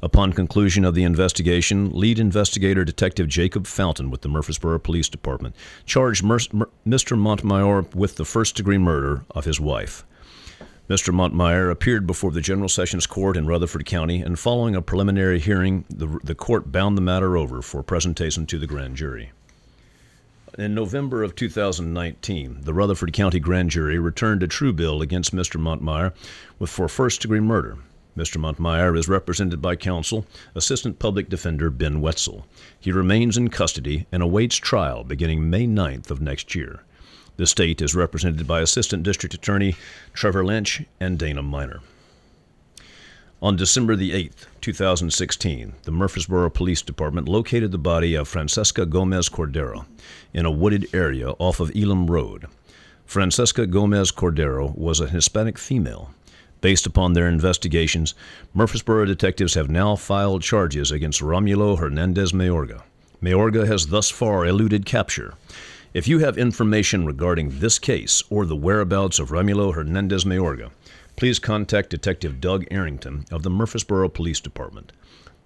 Upon 0.00 0.32
conclusion 0.32 0.84
of 0.84 0.94
the 0.94 1.02
investigation, 1.02 1.90
lead 1.90 2.20
investigator 2.20 2.84
Detective 2.84 3.26
Jacob 3.26 3.66
Fountain 3.66 4.10
with 4.10 4.20
the 4.20 4.28
Murfreesboro 4.28 4.78
Police 4.78 5.08
Department 5.08 5.56
charged 5.86 6.22
Mr. 6.22 7.18
Montmayor 7.18 7.86
with 7.96 8.14
the 8.14 8.24
first 8.24 8.54
degree 8.54 8.78
murder 8.78 9.24
of 9.32 9.44
his 9.44 9.58
wife. 9.58 10.04
Mr. 10.90 11.14
Montmeyer 11.14 11.70
appeared 11.70 12.04
before 12.04 12.32
the 12.32 12.40
General 12.40 12.68
Sessions 12.68 13.06
Court 13.06 13.36
in 13.36 13.46
Rutherford 13.46 13.86
County, 13.86 14.22
and 14.22 14.36
following 14.36 14.74
a 14.74 14.82
preliminary 14.82 15.38
hearing, 15.38 15.84
the, 15.88 16.18
the 16.24 16.34
court 16.34 16.72
bound 16.72 16.98
the 16.98 17.00
matter 17.00 17.36
over 17.36 17.62
for 17.62 17.80
presentation 17.84 18.44
to 18.46 18.58
the 18.58 18.66
grand 18.66 18.96
jury. 18.96 19.30
In 20.58 20.74
November 20.74 21.22
of 21.22 21.36
2019, 21.36 22.62
the 22.62 22.74
Rutherford 22.74 23.12
County 23.12 23.38
Grand 23.38 23.70
Jury 23.70 24.00
returned 24.00 24.42
a 24.42 24.48
true 24.48 24.72
bill 24.72 25.00
against 25.00 25.32
Mr. 25.32 25.60
Montmeyer 25.60 26.12
with 26.58 26.70
for 26.70 26.88
first 26.88 27.20
degree 27.22 27.38
murder. 27.38 27.78
Mr. 28.16 28.40
Montmeyer 28.40 28.98
is 28.98 29.08
represented 29.08 29.62
by 29.62 29.76
counsel, 29.76 30.26
Assistant 30.56 30.98
Public 30.98 31.28
Defender 31.28 31.70
Ben 31.70 32.00
Wetzel. 32.00 32.48
He 32.80 32.90
remains 32.90 33.36
in 33.36 33.46
custody 33.50 34.08
and 34.10 34.24
awaits 34.24 34.56
trial 34.56 35.04
beginning 35.04 35.48
May 35.48 35.68
9th 35.68 36.10
of 36.10 36.20
next 36.20 36.56
year. 36.56 36.82
The 37.40 37.46
state 37.46 37.80
is 37.80 37.94
represented 37.94 38.46
by 38.46 38.60
Assistant 38.60 39.02
District 39.02 39.34
Attorney 39.34 39.74
Trevor 40.12 40.44
Lynch 40.44 40.82
and 41.00 41.18
Dana 41.18 41.40
Miner. 41.40 41.80
On 43.40 43.56
December 43.56 43.96
the 43.96 44.10
8th, 44.10 44.44
2016, 44.60 45.72
the 45.84 45.90
Murfreesboro 45.90 46.50
Police 46.50 46.82
Department 46.82 47.30
located 47.30 47.72
the 47.72 47.78
body 47.78 48.14
of 48.14 48.28
Francesca 48.28 48.84
Gomez 48.84 49.30
Cordero 49.30 49.86
in 50.34 50.44
a 50.44 50.50
wooded 50.50 50.86
area 50.94 51.30
off 51.38 51.60
of 51.60 51.74
Elam 51.74 52.10
Road. 52.10 52.44
Francesca 53.06 53.66
Gomez 53.66 54.12
Cordero 54.12 54.76
was 54.76 55.00
a 55.00 55.08
Hispanic 55.08 55.56
female. 55.56 56.10
Based 56.60 56.84
upon 56.84 57.14
their 57.14 57.26
investigations, 57.26 58.12
Murfreesboro 58.52 59.06
detectives 59.06 59.54
have 59.54 59.70
now 59.70 59.96
filed 59.96 60.42
charges 60.42 60.90
against 60.90 61.22
Romulo 61.22 61.78
Hernandez 61.78 62.32
Mayorga. 62.32 62.82
Mayorga 63.22 63.66
has 63.66 63.86
thus 63.86 64.10
far 64.10 64.44
eluded 64.44 64.84
capture. 64.84 65.32
If 65.92 66.06
you 66.06 66.20
have 66.20 66.38
information 66.38 67.04
regarding 67.04 67.58
this 67.58 67.80
case 67.80 68.22
or 68.30 68.46
the 68.46 68.54
whereabouts 68.54 69.18
of 69.18 69.30
Romulo 69.30 69.74
Hernandez 69.74 70.24
Mayorga, 70.24 70.70
please 71.16 71.40
contact 71.40 71.90
Detective 71.90 72.40
Doug 72.40 72.64
Arrington 72.70 73.24
of 73.32 73.42
the 73.42 73.50
Murfreesboro 73.50 74.08
Police 74.08 74.38
Department. 74.38 74.92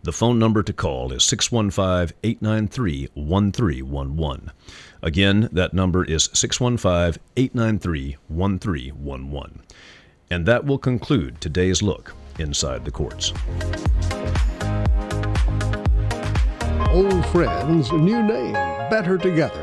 The 0.03 0.13
phone 0.13 0.39
number 0.39 0.63
to 0.63 0.73
call 0.75 1.13
is 1.13 1.25
615 1.25 2.15
893 2.23 3.09
1311. 3.15 4.51
Again, 5.01 5.49
that 5.51 5.73
number 5.73 6.05
is 6.05 6.29
615 6.35 7.23
893 7.39 8.19
1311. 8.29 9.63
And 10.31 10.45
that 10.45 10.67
will 10.67 10.77
conclude 10.77 11.41
today's 11.41 11.81
look 11.81 12.15
inside 12.39 12.85
the 12.85 12.91
courts. 12.91 13.33
Old 16.91 17.25
friends, 17.27 17.91
new 17.93 18.23
name, 18.23 18.53
better 18.91 19.17
together, 19.19 19.63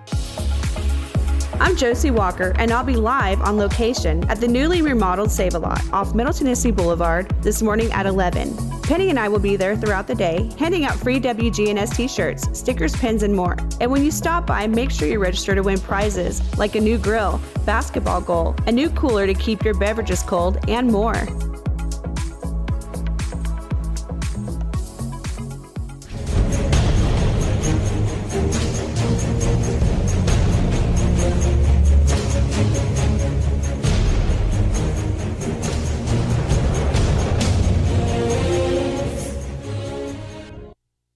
I'm 1.61 1.75
Josie 1.75 2.09
Walker, 2.09 2.53
and 2.55 2.71
I'll 2.71 2.83
be 2.83 2.95
live 2.95 3.39
on 3.41 3.55
location 3.55 4.27
at 4.31 4.41
the 4.41 4.47
newly 4.47 4.81
remodeled 4.81 5.29
Save 5.29 5.53
a 5.53 5.59
Lot 5.59 5.79
off 5.93 6.15
Middle 6.15 6.33
Tennessee 6.33 6.71
Boulevard 6.71 7.29
this 7.43 7.61
morning 7.61 7.91
at 7.91 8.07
11. 8.07 8.81
Penny 8.81 9.11
and 9.11 9.19
I 9.19 9.27
will 9.27 9.37
be 9.37 9.57
there 9.57 9.75
throughout 9.75 10.07
the 10.07 10.15
day, 10.15 10.49
handing 10.57 10.85
out 10.85 10.95
free 10.95 11.19
WGNS 11.19 11.95
t 11.95 12.07
shirts, 12.07 12.49
stickers, 12.57 12.95
pins, 12.95 13.21
and 13.21 13.35
more. 13.35 13.55
And 13.79 13.91
when 13.91 14.03
you 14.03 14.09
stop 14.09 14.47
by, 14.47 14.65
make 14.65 14.89
sure 14.89 15.07
you 15.07 15.19
register 15.19 15.53
to 15.53 15.61
win 15.61 15.79
prizes 15.79 16.41
like 16.57 16.73
a 16.73 16.81
new 16.81 16.97
grill, 16.97 17.39
basketball 17.63 18.21
goal, 18.21 18.55
a 18.65 18.71
new 18.71 18.89
cooler 18.89 19.27
to 19.27 19.35
keep 19.35 19.63
your 19.63 19.75
beverages 19.75 20.23
cold, 20.23 20.57
and 20.67 20.87
more. 20.87 21.27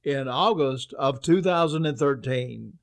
In 0.06 0.28
August 0.28 0.94
of 1.00 1.20
2013, 1.24 2.74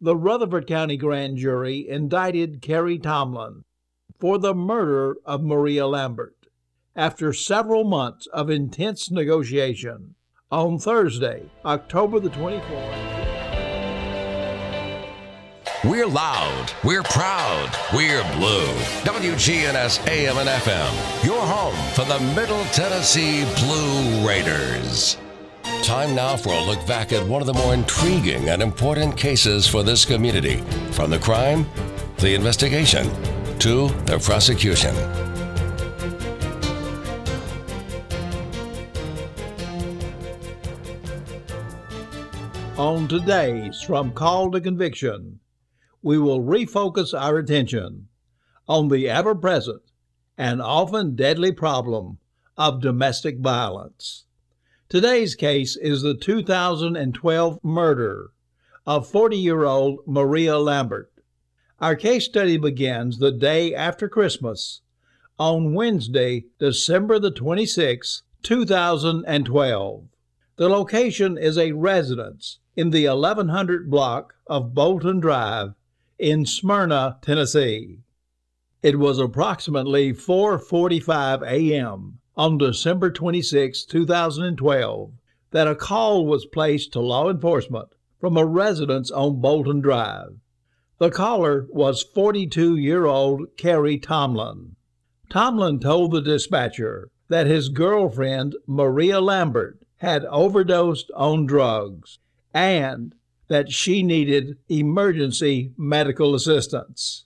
the 0.00 0.16
Rutherford 0.16 0.66
County 0.66 0.96
Grand 0.96 1.36
Jury 1.36 1.86
indicted 1.86 2.62
Kerry 2.62 2.98
Tomlin 2.98 3.64
for 4.18 4.38
the 4.38 4.54
murder 4.54 5.16
of 5.26 5.42
Maria 5.42 5.86
Lambert 5.86 6.34
after 6.96 7.34
several 7.34 7.84
months 7.84 8.26
of 8.28 8.48
intense 8.48 9.10
negotiation 9.10 10.14
on 10.50 10.78
Thursday, 10.78 11.42
October 11.62 12.18
the 12.18 12.30
24th. 12.30 13.10
We're 15.84 16.06
loud, 16.06 16.72
we're 16.84 17.02
proud, 17.02 17.68
we're 17.92 18.22
blue. 18.32 18.66
WGNS 19.04 20.06
AM 20.08 20.38
and 20.38 20.48
FM, 20.48 21.22
your 21.22 21.42
home 21.42 21.76
for 21.92 22.06
the 22.06 22.24
Middle 22.34 22.64
Tennessee 22.66 23.44
Blue 23.60 24.26
Raiders. 24.26 25.18
Time 25.92 26.14
now 26.14 26.38
for 26.38 26.54
a 26.54 26.64
look 26.64 26.86
back 26.86 27.12
at 27.12 27.22
one 27.28 27.42
of 27.42 27.46
the 27.46 27.52
more 27.52 27.74
intriguing 27.74 28.48
and 28.48 28.62
important 28.62 29.14
cases 29.14 29.68
for 29.68 29.82
this 29.82 30.06
community 30.06 30.56
from 30.92 31.10
the 31.10 31.18
crime, 31.18 31.66
the 32.16 32.34
investigation, 32.34 33.04
to 33.58 33.88
the 34.06 34.18
prosecution. 34.18 34.96
On 42.78 43.06
today's 43.06 43.82
From 43.82 44.12
Call 44.12 44.50
to 44.52 44.62
Conviction, 44.62 45.40
we 46.00 46.16
will 46.16 46.40
refocus 46.40 47.12
our 47.12 47.36
attention 47.36 48.08
on 48.66 48.88
the 48.88 49.10
ever 49.10 49.34
present 49.34 49.82
and 50.38 50.62
often 50.62 51.16
deadly 51.16 51.52
problem 51.52 52.16
of 52.56 52.80
domestic 52.80 53.40
violence. 53.40 54.24
Today's 54.92 55.34
case 55.34 55.74
is 55.74 56.02
the 56.02 56.12
2012 56.12 57.64
murder 57.64 58.30
of 58.86 59.08
40 59.08 59.38
year 59.38 59.64
old 59.64 60.00
Maria 60.06 60.58
Lambert. 60.58 61.10
Our 61.80 61.96
case 61.96 62.26
study 62.26 62.58
begins 62.58 63.16
the 63.16 63.32
day 63.32 63.74
after 63.74 64.06
Christmas 64.06 64.82
on 65.38 65.72
Wednesday, 65.72 66.44
December 66.58 67.18
the 67.18 67.30
26th, 67.32 68.20
2012. 68.42 70.08
The 70.56 70.68
location 70.68 71.38
is 71.38 71.56
a 71.56 71.72
residence 71.72 72.58
in 72.76 72.90
the 72.90 73.08
1100 73.08 73.90
block 73.90 74.34
of 74.46 74.74
Bolton 74.74 75.20
Drive 75.20 75.72
in 76.18 76.44
Smyrna, 76.44 77.16
Tennessee. 77.22 78.00
It 78.82 78.98
was 78.98 79.18
approximately 79.18 80.12
4:45 80.12 81.50
a.m. 81.50 82.18
on 82.36 82.58
December 82.58 83.10
26, 83.10 83.84
2012, 83.84 85.12
that 85.50 85.68
a 85.68 85.74
call 85.74 86.26
was 86.26 86.46
placed 86.46 86.92
to 86.92 87.00
law 87.00 87.28
enforcement 87.30 87.88
from 88.20 88.36
a 88.36 88.46
residence 88.46 89.10
on 89.10 89.40
Bolton 89.40 89.80
Drive. 89.80 90.36
The 90.98 91.10
caller 91.10 91.66
was 91.70 92.04
42-year-old 92.14 93.56
Kerry 93.56 93.98
Tomlin. 93.98 94.76
Tomlin 95.28 95.80
told 95.80 96.12
the 96.12 96.20
dispatcher 96.20 97.10
that 97.28 97.46
his 97.46 97.68
girlfriend, 97.68 98.54
Maria 98.66 99.20
Lambert, 99.20 99.80
had 99.96 100.24
overdosed 100.26 101.10
on 101.16 101.46
drugs 101.46 102.18
and 102.54 103.14
that 103.48 103.72
she 103.72 104.02
needed 104.02 104.56
emergency 104.68 105.72
medical 105.76 106.34
assistance. 106.34 107.24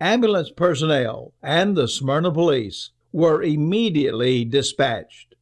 Ambulance 0.00 0.50
personnel 0.50 1.34
and 1.42 1.76
the 1.76 1.88
Smyrna 1.88 2.32
police 2.32 2.91
were 3.12 3.42
immediately 3.42 4.44
dispatched. 4.44 5.34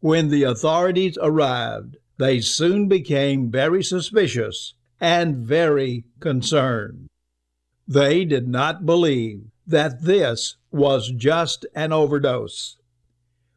When 0.00 0.28
the 0.28 0.44
authorities 0.44 1.18
arrived, 1.20 1.98
they 2.18 2.40
soon 2.40 2.88
became 2.88 3.50
very 3.50 3.82
suspicious 3.82 4.74
and 5.00 5.36
very 5.36 6.04
concerned. 6.20 7.08
They 7.86 8.24
did 8.24 8.48
not 8.48 8.86
believe 8.86 9.44
that 9.66 10.02
this 10.02 10.56
was 10.70 11.10
just 11.10 11.66
an 11.74 11.92
overdose. 11.92 12.76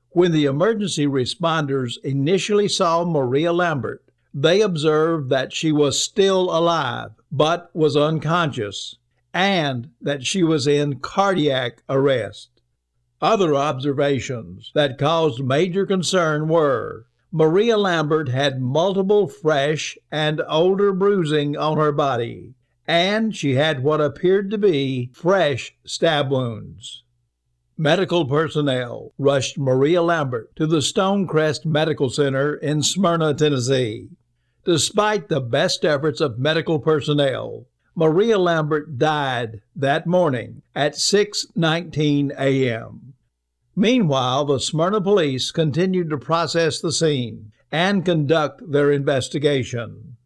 When 0.10 0.32
the 0.32 0.45
emergency 0.45 1.08
responders 1.08 1.97
initially 2.04 2.67
saw 2.67 3.04
Maria 3.04 3.52
Lambert, 3.52 4.04
they 4.34 4.62
observed 4.62 5.30
that 5.30 5.54
she 5.54 5.71
was 5.71 6.02
still 6.02 6.56
alive 6.56 7.12
but 7.32 7.69
was 7.76 7.95
unconscious 7.95 8.95
and 9.34 9.89
that 10.02 10.26
she 10.26 10.43
was 10.43 10.67
in 10.67 10.99
cardiac 10.99 11.82
arrest. 11.89 12.52
Other 13.23 13.55
observations 13.55 14.69
that 14.75 14.97
caused 14.97 15.41
major 15.41 15.86
concern 15.86 16.50
were 16.50 17.06
Maria 17.31 17.77
Lambert 17.77 18.27
had 18.27 18.60
multiple 18.62 19.29
fresh 19.29 19.98
and 20.12 20.41
older 20.50 20.91
bruising 20.91 21.56
on 21.56 21.77
her 21.77 21.93
body, 21.93 22.54
and 22.85 23.33
she 23.33 23.54
had 23.54 23.81
what 23.81 24.02
appeared 24.02 24.52
to 24.52 24.58
be 24.58 25.10
fresh 25.13 25.73
stab 25.85 26.31
wounds. 26.31 27.04
Medical 27.77 28.25
personnel 28.25 29.13
rushed 29.17 29.58
Maria 29.58 30.02
Lambert 30.02 30.54
to 30.58 30.67
the 30.67 30.81
Stonecrest 30.81 31.65
Medical 31.65 32.10
Center 32.10 32.56
in 32.56 32.83
Smyrna, 32.83 33.33
Tennessee. 33.33 34.10
Despite 34.65 35.29
the 35.29 35.39
best 35.39 35.85
efforts 35.85 36.19
of 36.19 36.39
medical 36.39 36.77
personnel, 36.77 37.67
Maria 37.95 38.37
Lambert 38.37 38.98
died 38.98 39.62
that 39.77 40.06
morning 40.06 40.62
at 40.75 40.95
6:19 40.95 42.31
a.m. 42.37 43.12
Meanwhile, 43.76 44.46
the 44.46 44.60
Smyrna 44.60 45.02
police 45.02 45.52
continued 45.52 46.10
to 46.12 46.17
process 46.17 46.80
the 46.80 46.92
scene 46.92 47.52
and 47.71 48.06
conduct 48.06 48.71
their 48.71 48.92
investigation. 48.92 50.17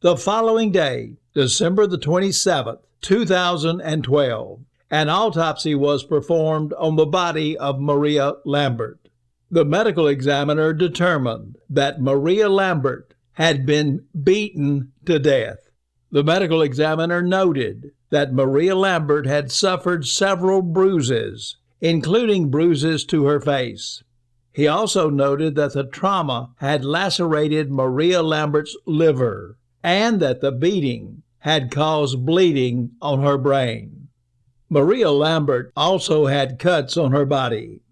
The 0.00 0.16
following 0.16 0.70
day, 0.70 1.14
December 1.34 1.86
the 1.86 1.98
27th, 1.98 2.78
2012, 3.00 4.60
an 4.90 5.08
autopsy 5.08 5.74
was 5.74 6.04
performed 6.04 6.72
on 6.74 6.94
the 6.94 7.06
body 7.06 7.58
of 7.58 7.80
Maria 7.80 8.34
Lambert. 8.44 9.08
The 9.50 9.64
medical 9.64 10.06
examiner 10.06 10.72
determined 10.72 11.56
that 11.68 12.00
Maria 12.00 12.48
Lambert 12.48 13.14
had 13.32 13.66
been 13.66 14.06
beaten 14.22 14.92
to 15.04 15.18
death. 15.18 15.70
The 16.12 16.22
medical 16.22 16.62
examiner 16.62 17.20
noted 17.20 17.90
that 18.10 18.32
Maria 18.32 18.76
Lambert 18.76 19.26
had 19.26 19.50
suffered 19.50 20.06
several 20.06 20.62
bruises, 20.62 21.56
including 21.84 22.48
bruises 22.48 23.04
to 23.04 23.26
her 23.26 23.38
face. 23.38 24.02
He 24.50 24.66
also 24.66 25.10
noted 25.10 25.54
that 25.56 25.74
the 25.74 25.84
trauma 25.84 26.54
had 26.56 26.82
lacerated 26.82 27.70
Maria 27.70 28.22
Lambert's 28.22 28.74
liver 28.86 29.58
and 29.82 30.18
that 30.18 30.40
the 30.40 30.50
beating 30.50 31.22
had 31.40 31.70
caused 31.70 32.24
bleeding 32.24 32.92
on 33.02 33.20
her 33.22 33.36
brain. 33.36 34.08
Maria 34.70 35.10
Lambert 35.10 35.70
also 35.76 36.24
had 36.24 36.58
cuts 36.58 36.96
on 36.96 37.12
her 37.12 37.26
body. 37.26 37.82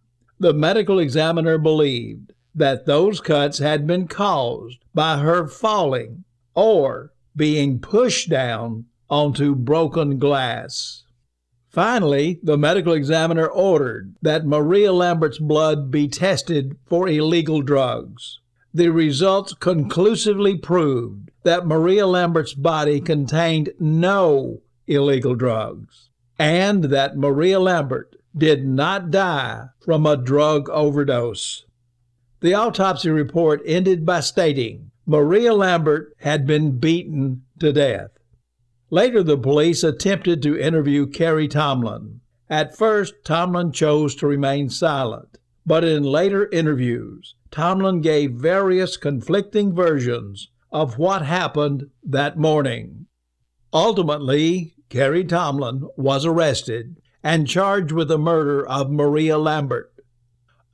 The 0.41 0.55
medical 0.55 0.99
examiner 0.99 1.59
believed 1.59 2.33
that 2.55 2.87
those 2.87 3.21
cuts 3.21 3.59
had 3.59 3.87
been 3.87 4.09
caused 4.09 4.79
by 4.95 5.19
her 5.19 5.47
falling 5.47 6.25
or 6.55 7.13
being 7.37 7.79
pushed 7.79 8.31
down 8.31 8.87
onto 9.11 9.55
broken 9.55 10.19
glass. 10.19 11.02
Finally, 11.73 12.39
the 12.43 12.59
medical 12.59 12.93
examiner 12.93 13.47
ordered 13.47 14.15
that 14.21 14.45
Maria 14.45 14.93
Lambert's 14.93 15.39
blood 15.39 15.91
be 15.91 16.07
tested 16.07 16.77
for 16.85 17.09
illegal 17.09 17.63
drugs. 17.63 18.41
The 18.75 18.91
results 18.91 19.55
conclusively 19.55 20.59
proved 20.59 21.31
that 21.45 21.67
Maria 21.67 22.07
Lambert's 22.07 22.53
body 22.53 23.01
contained 23.01 23.71
no 23.81 24.61
illegal 24.87 25.35
drugs 25.35 26.11
and 26.39 26.85
that 26.85 27.17
Maria 27.17 27.59
Lambert 27.59 28.17
did 28.37 28.67
not 28.67 29.11
die 29.11 29.67
from 29.81 30.05
a 30.05 30.17
drug 30.17 30.69
overdose. 30.71 31.65
The 32.41 32.55
autopsy 32.55 33.11
report 33.11 33.63
ended 33.65 34.05
by 34.05 34.21
stating 34.21 34.91
Maria 35.07 35.55
Lambert 35.55 36.15
had 36.19 36.47
been 36.47 36.79
beaten 36.79 37.43
to 37.61 37.73
death. 37.73 38.12
Later, 38.93 39.23
the 39.23 39.39
police 39.39 39.83
attempted 39.83 40.43
to 40.43 40.61
interview 40.61 41.07
Kerry 41.07 41.49
Tomlin. 41.49 42.21
At 42.51 42.77
first, 42.77 43.15
Tomlin 43.25 43.73
chose 43.73 44.15
to 44.17 44.27
remain 44.27 44.69
silent, 44.69 45.39
but 45.65 45.83
in 45.83 46.03
later 46.03 46.47
interviews, 46.53 47.35
Tomlin 47.51 48.03
gave 48.03 48.33
various 48.33 48.99
conflicting 48.99 49.75
versions 49.75 50.51
of 50.71 50.99
what 50.99 51.23
happened 51.23 51.87
that 52.05 52.37
morning. 52.37 53.07
Ultimately, 53.73 54.75
Kerry 54.91 55.25
Tomlin 55.25 55.89
was 55.97 56.27
arrested 56.27 57.01
and 57.23 57.49
charged 57.49 57.93
with 57.93 58.09
the 58.09 58.19
murder 58.19 58.67
of 58.69 58.91
Maria 58.91 59.39
Lambert. 59.39 59.91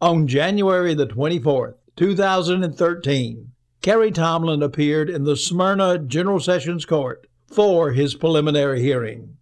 On 0.00 0.26
January 0.26 0.92
the 0.92 1.06
24th, 1.06 1.74
2013, 1.94 3.52
Kerry 3.80 4.10
Tomlin 4.10 4.60
appeared 4.60 5.08
in 5.08 5.22
the 5.22 5.36
Smyrna 5.36 6.00
General 6.00 6.40
Sessions 6.40 6.84
Court 6.84 7.27
for 7.48 7.92
his 7.92 8.14
preliminary 8.14 8.82
hearing. 8.82 9.36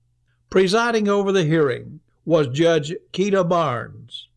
Presiding 0.49 1.09
over 1.09 1.33
the 1.33 1.45
hearing 1.45 2.01
was 2.25 2.49
Judge 2.49 2.95
Keita 3.13 3.49
Barnes. 3.49 4.29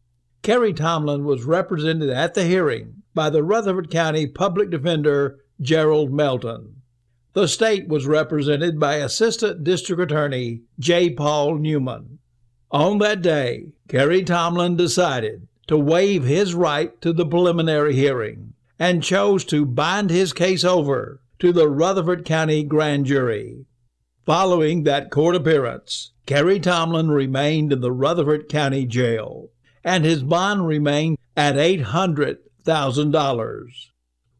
Kerry 0.42 0.74
Tomlin 0.74 1.24
was 1.26 1.44
represented 1.44 2.10
at 2.10 2.34
the 2.34 2.46
hearing 2.46 3.04
by 3.14 3.30
the 3.30 3.44
Rutherford 3.44 3.90
County 3.90 4.26
Public 4.28 4.70
Defender 4.70 5.40
Gerald 5.62 6.12
Melton. 6.12 6.82
The 7.34 7.48
state 7.48 7.88
was 7.88 8.08
represented 8.08 8.80
by 8.80 8.96
Assistant 8.96 9.64
District 9.64 10.02
Attorney 10.02 10.62
J. 10.80 11.12
Paul 11.12 11.56
Newman. 11.56 12.20
On 12.72 12.98
that 13.00 13.22
day, 13.22 13.68
Kerry 13.88 14.24
Tomlin 14.24 14.76
decided 14.76 15.48
to 15.68 15.78
waive 15.78 16.24
his 16.24 16.56
right 16.56 17.00
to 17.02 17.14
the 17.14 17.26
preliminary 17.26 17.96
hearing 17.96 18.54
and 18.80 19.04
chose 19.04 19.44
to 19.46 19.66
bind 19.66 20.10
his 20.10 20.34
case 20.34 20.64
over 20.64 21.22
to 21.40 21.52
the 21.52 21.68
Rutherford 21.68 22.24
County 22.26 22.64
Grand 22.64 23.06
Jury. 23.06 23.66
Following 24.26 24.84
that 24.84 25.10
court 25.10 25.36
appearance, 25.36 26.12
Kerry 26.26 26.60
Tomlin 26.60 27.10
remained 27.10 27.74
in 27.74 27.82
the 27.82 27.92
Rutherford 27.92 28.48
County 28.50 28.86
Jail, 28.86 29.50
and 29.84 30.06
his 30.06 30.22
bond 30.22 30.68
remained 30.68 31.18
at 31.36 31.56
$800,000. 31.56 33.64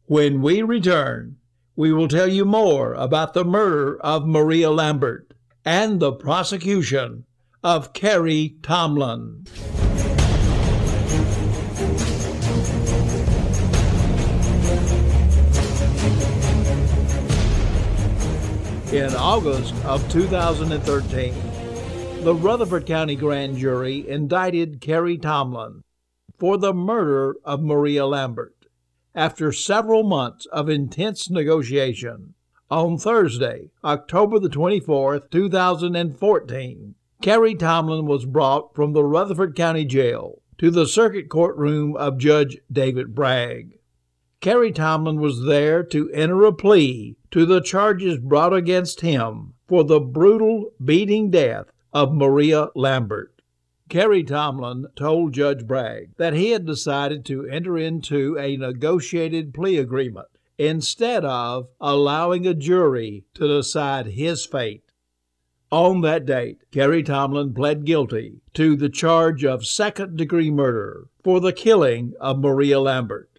When 0.04 0.42
we 0.42 0.62
return, 0.62 1.36
we 1.74 1.92
will 1.92 2.08
tell 2.08 2.28
you 2.28 2.44
more 2.44 2.94
about 2.94 3.34
the 3.34 3.44
murder 3.44 3.98
of 4.00 4.26
Maria 4.26 4.70
Lambert 4.70 5.34
and 5.64 5.98
the 5.98 6.12
prosecution 6.12 7.24
of 7.64 7.92
Kerry 7.92 8.54
Tomlin. 8.62 9.46
In 18.92 19.14
August 19.14 19.72
of 19.84 20.10
2013, 20.10 21.32
the 22.24 22.34
Rutherford 22.34 22.86
County 22.86 23.14
Grand 23.14 23.56
Jury 23.56 24.08
indicted 24.08 24.80
Kerry 24.80 25.16
Tomlin 25.16 25.84
for 26.36 26.58
the 26.58 26.74
murder 26.74 27.36
of 27.44 27.62
Maria 27.62 28.04
Lambert. 28.04 28.66
After 29.14 29.52
several 29.52 30.02
months 30.02 30.46
of 30.46 30.68
intense 30.68 31.30
negotiation, 31.30 32.34
on 32.68 32.98
Thursday, 32.98 33.70
October 33.84 34.40
the 34.40 34.48
24th, 34.48 35.30
2014, 35.30 36.94
Kerry 37.22 37.54
Tomlin 37.54 38.06
was 38.06 38.24
brought 38.24 38.74
from 38.74 38.92
the 38.92 39.04
Rutherford 39.04 39.54
County 39.54 39.84
Jail 39.84 40.42
to 40.58 40.68
the 40.68 40.88
circuit 40.88 41.28
courtroom 41.28 41.94
of 41.96 42.18
Judge 42.18 42.58
David 42.72 43.14
Bragg. 43.14 43.79
Kerry 44.40 44.72
Tomlin 44.72 45.20
was 45.20 45.44
there 45.44 45.82
to 45.82 46.10
enter 46.12 46.46
a 46.46 46.52
plea 46.52 47.14
to 47.30 47.44
the 47.44 47.60
charges 47.60 48.18
brought 48.18 48.54
against 48.54 49.02
him 49.02 49.52
for 49.68 49.84
the 49.84 50.00
brutal 50.00 50.72
beating 50.82 51.30
death 51.30 51.66
of 51.92 52.14
Maria 52.14 52.68
Lambert. 52.74 53.42
Kerry 53.90 54.24
Tomlin 54.24 54.86
told 54.96 55.34
Judge 55.34 55.66
Bragg 55.66 56.16
that 56.16 56.32
he 56.32 56.52
had 56.52 56.64
decided 56.64 57.26
to 57.26 57.44
enter 57.48 57.76
into 57.76 58.38
a 58.38 58.56
negotiated 58.56 59.52
plea 59.52 59.76
agreement 59.76 60.28
instead 60.56 61.22
of 61.22 61.68
allowing 61.78 62.46
a 62.46 62.54
jury 62.54 63.24
to 63.34 63.46
decide 63.46 64.06
his 64.06 64.46
fate. 64.46 64.84
On 65.70 66.00
that 66.00 66.24
date, 66.24 66.58
Kerry 66.70 67.02
Tomlin 67.02 67.52
pled 67.52 67.84
guilty 67.84 68.40
to 68.54 68.74
the 68.74 68.88
charge 68.88 69.44
of 69.44 69.66
second 69.66 70.16
degree 70.16 70.50
murder 70.50 71.08
for 71.22 71.40
the 71.40 71.52
killing 71.52 72.14
of 72.18 72.38
Maria 72.38 72.80
Lambert. 72.80 73.29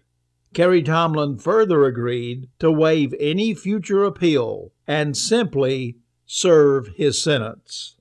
Kerry 0.52 0.82
Tomlin 0.82 1.38
further 1.38 1.84
agreed 1.84 2.48
to 2.58 2.70
waive 2.70 3.14
any 3.18 3.54
future 3.54 4.04
appeal 4.04 4.72
and 4.86 5.16
simply 5.16 5.96
serve 6.26 6.88
his 6.88 7.22
sentence. 7.22 7.96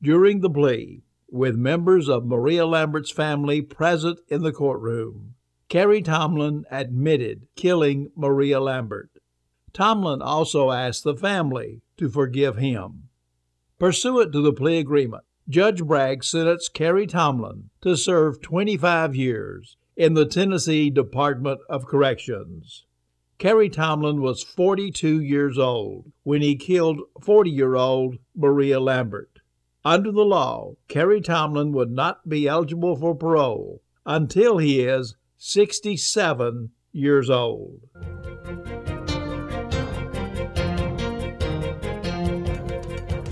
During 0.00 0.40
the 0.40 0.50
plea, 0.50 1.02
with 1.28 1.56
members 1.56 2.08
of 2.08 2.24
Maria 2.24 2.64
Lambert's 2.64 3.10
family 3.10 3.60
present 3.60 4.20
in 4.28 4.42
the 4.42 4.52
courtroom, 4.52 5.34
Kerry 5.68 6.00
Tomlin 6.00 6.64
admitted 6.70 7.48
killing 7.56 8.12
Maria 8.14 8.60
Lambert. 8.60 9.10
Tomlin 9.72 10.22
also 10.22 10.70
asked 10.70 11.02
the 11.02 11.16
family 11.16 11.82
to 11.96 12.08
forgive 12.08 12.56
him. 12.56 13.08
Pursuant 13.80 14.32
to 14.32 14.40
the 14.40 14.52
plea 14.52 14.78
agreement, 14.78 15.24
Judge 15.48 15.82
Bragg 15.82 16.22
sentenced 16.22 16.72
Kerry 16.72 17.06
Tomlin 17.06 17.70
to 17.80 17.96
serve 17.96 18.40
25 18.40 19.16
years 19.16 19.76
in 19.96 20.12
the 20.12 20.26
Tennessee 20.26 20.90
Department 20.90 21.60
of 21.70 21.86
Corrections. 21.86 22.84
Kerry 23.38 23.70
Tomlin 23.70 24.20
was 24.20 24.42
42 24.42 25.20
years 25.20 25.58
old 25.58 26.12
when 26.22 26.42
he 26.42 26.54
killed 26.54 27.00
40 27.20 27.50
year 27.50 27.74
old 27.74 28.16
Maria 28.34 28.78
Lambert. 28.78 29.40
Under 29.84 30.12
the 30.12 30.24
law, 30.24 30.74
Kerry 30.88 31.20
Tomlin 31.20 31.72
would 31.72 31.90
not 31.90 32.28
be 32.28 32.46
eligible 32.46 32.96
for 32.96 33.14
parole 33.14 33.80
until 34.04 34.58
he 34.58 34.80
is 34.80 35.16
67 35.38 36.70
years 36.92 37.30
old. 37.30 37.80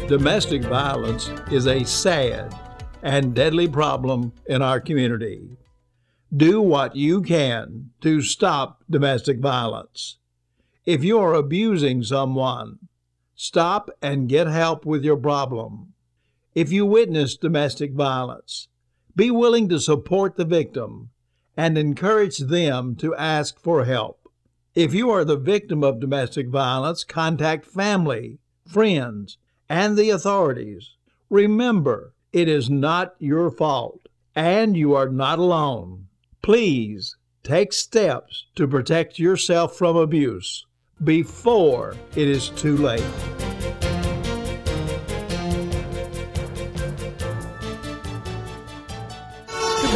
Domestic 0.09 0.62
violence 0.62 1.31
is 1.51 1.67
a 1.67 1.83
sad 1.85 2.55
and 3.03 3.35
deadly 3.35 3.67
problem 3.67 4.33
in 4.47 4.62
our 4.62 4.81
community 4.81 5.57
do 6.37 6.61
what 6.61 6.97
you 6.97 7.22
can 7.22 7.91
to 8.01 8.20
stop 8.20 8.82
domestic 8.91 9.39
violence. 9.39 10.18
If 10.85 11.05
you 11.05 11.18
are 11.18 11.35
abusing 11.35 12.03
someone, 12.03 12.78
stop 13.37 13.89
and 14.03 14.28
get 14.28 14.49
help 14.49 14.85
with 14.85 15.05
your 15.05 15.16
problem. 15.16 15.93
If 16.55 16.72
you 16.72 16.87
witness 16.87 17.37
domestic 17.37 17.93
violence, 17.93 18.68
be 19.14 19.30
willing 19.30 19.68
to 19.68 19.78
support 19.78 20.37
the 20.37 20.45
victim 20.45 21.11
and 21.57 21.78
encourage 21.78 22.39
them 22.39 22.97
to 22.97 23.14
ask 23.14 23.61
for 23.61 23.85
help. 23.85 24.28
If 24.74 24.93
you 24.93 25.11
are 25.11 25.24
the 25.24 25.37
victim 25.37 25.85
of 25.85 26.01
domestic 26.01 26.49
violence, 26.49 27.05
contact 27.05 27.64
family, 27.64 28.39
friends, 28.66 29.39
and 29.68 29.97
the 29.97 30.11
authorities. 30.11 30.97
Remember, 31.30 32.12
it 32.32 32.49
is 32.49 32.68
not 32.68 33.14
your 33.20 33.53
fault, 33.53 34.09
and 34.35 34.76
you 34.76 34.95
are 34.95 35.09
not 35.09 35.39
alone. 35.39 36.09
Please 36.45 37.17
Take 37.45 37.75
steps 37.75 38.47
to 38.55 38.67
protect 38.67 39.19
yourself 39.19 39.77
from 39.77 39.97
abuse 39.97 40.65
before 41.05 41.95
it 42.17 42.27
is 42.27 42.49
too 42.49 42.79
late. 42.79 43.05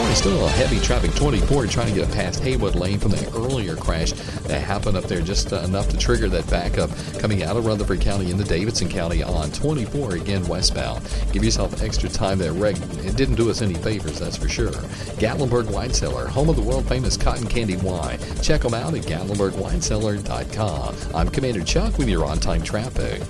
Morning. 0.09 0.17
Still 0.17 0.47
a 0.47 0.51
heavy 0.51 0.81
traffic 0.81 1.15
24 1.15 1.67
trying 1.67 1.89
to 1.89 2.01
get 2.01 2.11
past 2.13 2.41
Haywood 2.41 2.75
Lane 2.75 2.99
from 2.99 3.13
the 3.13 3.31
earlier 3.37 3.77
crash 3.77 4.13
that 4.13 4.61
happened 4.63 4.97
up 4.97 5.05
there 5.05 5.21
just 5.21 5.53
uh, 5.53 5.61
enough 5.61 5.89
to 5.89 5.99
trigger 5.99 6.29
that 6.31 6.49
backup 6.49 6.91
coming 7.19 7.43
out 7.43 7.57
of 7.57 7.67
Rutherford 7.67 8.01
County 8.01 8.31
into 8.31 8.45
Davidson 8.45 8.89
County 8.89 9.23
on 9.23 9.51
24 9.51 10.15
again 10.15 10.47
westbound. 10.47 11.07
Give 11.33 11.45
yourself 11.45 11.83
extra 11.83 12.09
time 12.09 12.39
there, 12.39 12.53
Reg. 12.53 12.77
It 13.05 13.17
didn't 13.17 13.35
do 13.37 13.51
us 13.51 13.61
any 13.63 13.75
favors, 13.75 14.19
that's 14.19 14.37
for 14.37 14.49
sure. 14.49 14.73
Gatlinburg 15.19 15.71
Wine 15.71 15.93
Cellar, 15.93 16.27
home 16.27 16.49
of 16.49 16.57
the 16.57 16.63
world 16.63 16.89
famous 16.89 17.17
cotton 17.17 17.47
candy 17.47 17.77
wine. 17.77 18.19
Check 18.43 18.63
them 18.63 18.75
out 18.75 18.95
at 18.95 19.03
GatlinburgWineCellar.com. 19.03 20.97
I'm 21.15 21.29
Commander 21.29 21.63
Chuck 21.65 21.99
with 21.99 22.09
your 22.09 22.25
on 22.25 22.39
time 22.39 22.63
traffic. 22.63 23.21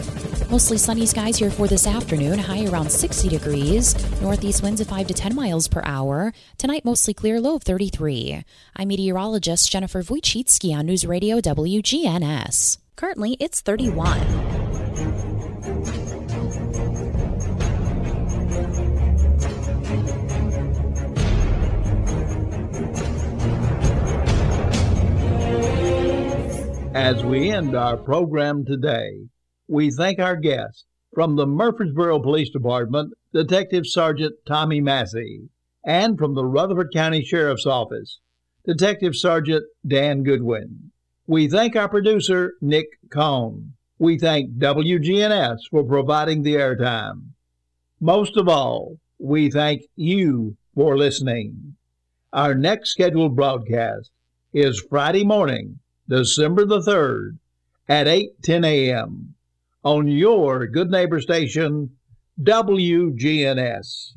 Mostly 0.50 0.78
sunny 0.78 1.04
skies 1.04 1.36
here 1.36 1.50
for 1.50 1.66
this 1.66 1.86
afternoon, 1.86 2.38
high 2.38 2.64
around 2.64 2.90
60 2.90 3.28
degrees. 3.28 3.94
Northeast 4.22 4.62
winds 4.62 4.80
at 4.80 4.86
5 4.86 5.08
to 5.08 5.14
10 5.14 5.34
miles 5.34 5.68
per 5.68 5.82
hour. 5.84 6.32
Tonight, 6.56 6.86
mostly 6.86 7.12
clear, 7.12 7.38
low 7.38 7.56
of 7.56 7.62
33. 7.64 8.42
I'm 8.74 8.88
meteorologist 8.88 9.70
Jennifer 9.70 10.02
Wojcicki 10.02 10.74
on 10.74 10.86
News 10.86 11.04
Radio 11.04 11.40
WGNS. 11.40 12.78
Currently, 12.96 13.36
it's 13.38 13.60
31. 13.60 14.22
As 26.94 27.22
we 27.22 27.50
end 27.50 27.76
our 27.76 27.98
program 27.98 28.64
today, 28.64 29.28
we 29.68 29.90
thank 29.90 30.18
our 30.18 30.36
guest 30.36 30.86
from 31.14 31.36
the 31.36 31.46
Murfreesboro 31.46 32.20
Police 32.20 32.50
Department, 32.50 33.12
Detective 33.34 33.86
Sergeant 33.86 34.34
Tommy 34.46 34.80
Massey, 34.80 35.48
and 35.84 36.18
from 36.18 36.34
the 36.34 36.44
Rutherford 36.44 36.90
County 36.92 37.22
Sheriff's 37.22 37.66
Office, 37.66 38.18
Detective 38.64 39.14
Sergeant 39.14 39.64
Dan 39.86 40.22
Goodwin. 40.22 40.90
We 41.26 41.48
thank 41.48 41.76
our 41.76 41.88
producer, 41.88 42.54
Nick 42.62 42.86
Cohn. 43.10 43.74
We 43.98 44.18
thank 44.18 44.52
WGNS 44.52 45.58
for 45.70 45.84
providing 45.84 46.42
the 46.42 46.54
airtime. 46.54 47.32
Most 48.00 48.36
of 48.36 48.48
all, 48.48 48.98
we 49.18 49.50
thank 49.50 49.82
you 49.96 50.56
for 50.74 50.96
listening. 50.96 51.74
Our 52.32 52.54
next 52.54 52.90
scheduled 52.90 53.36
broadcast 53.36 54.10
is 54.54 54.80
Friday 54.80 55.24
morning, 55.24 55.80
December 56.08 56.64
the 56.64 56.80
3rd 56.80 57.38
at 57.88 58.06
8:10 58.06 58.64
a.m. 58.64 59.34
on 59.84 60.08
your 60.08 60.66
good 60.66 60.90
neighbor 60.90 61.20
station 61.20 61.90
WGNS. 62.40 64.12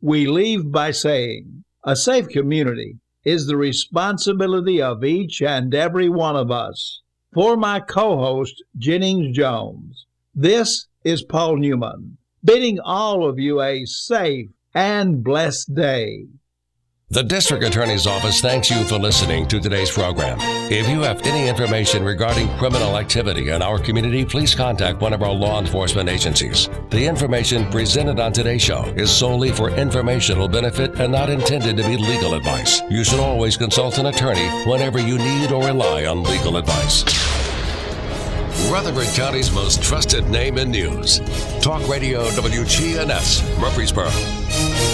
We 0.00 0.26
leave 0.26 0.70
by 0.70 0.90
saying 0.90 1.64
a 1.82 1.96
safe 1.96 2.28
community 2.28 2.98
is 3.24 3.46
the 3.46 3.56
responsibility 3.56 4.82
of 4.82 5.02
each 5.02 5.40
and 5.40 5.74
every 5.74 6.08
one 6.08 6.36
of 6.36 6.50
us. 6.50 7.00
For 7.32 7.56
my 7.56 7.80
co 7.80 8.18
host, 8.18 8.62
Jennings 8.76 9.36
Jones, 9.36 10.06
this 10.34 10.86
is 11.04 11.24
Paul 11.24 11.56
Newman, 11.56 12.18
bidding 12.44 12.78
all 12.80 13.28
of 13.28 13.38
you 13.38 13.60
a 13.60 13.84
safe 13.86 14.50
and 14.74 15.24
blessed 15.24 15.74
day. 15.74 16.26
The 17.10 17.22
District 17.22 17.62
Attorney's 17.62 18.06
Office 18.06 18.40
thanks 18.40 18.70
you 18.70 18.82
for 18.84 18.98
listening 18.98 19.46
to 19.48 19.60
today's 19.60 19.90
program. 19.90 20.38
If 20.72 20.88
you 20.88 21.02
have 21.02 21.20
any 21.26 21.48
information 21.48 22.02
regarding 22.02 22.48
criminal 22.56 22.96
activity 22.96 23.50
in 23.50 23.60
our 23.60 23.78
community, 23.78 24.24
please 24.24 24.54
contact 24.54 25.00
one 25.00 25.12
of 25.12 25.22
our 25.22 25.30
law 25.30 25.60
enforcement 25.60 26.08
agencies. 26.08 26.70
The 26.88 27.06
information 27.06 27.70
presented 27.70 28.18
on 28.18 28.32
today's 28.32 28.62
show 28.62 28.84
is 28.96 29.10
solely 29.10 29.52
for 29.52 29.70
informational 29.70 30.48
benefit 30.48 30.98
and 30.98 31.12
not 31.12 31.28
intended 31.28 31.76
to 31.76 31.84
be 31.84 31.98
legal 31.98 32.34
advice. 32.34 32.80
You 32.90 33.04
should 33.04 33.20
always 33.20 33.58
consult 33.58 33.98
an 33.98 34.06
attorney 34.06 34.48
whenever 34.68 34.98
you 34.98 35.18
need 35.18 35.52
or 35.52 35.62
rely 35.62 36.06
on 36.06 36.24
legal 36.24 36.56
advice. 36.56 37.04
Rutherford 38.72 39.14
County's 39.14 39.52
most 39.52 39.82
trusted 39.82 40.28
name 40.30 40.56
in 40.56 40.70
news. 40.70 41.20
Talk 41.60 41.86
Radio 41.86 42.24
WGNS, 42.30 43.60
Murfreesboro. 43.60 44.93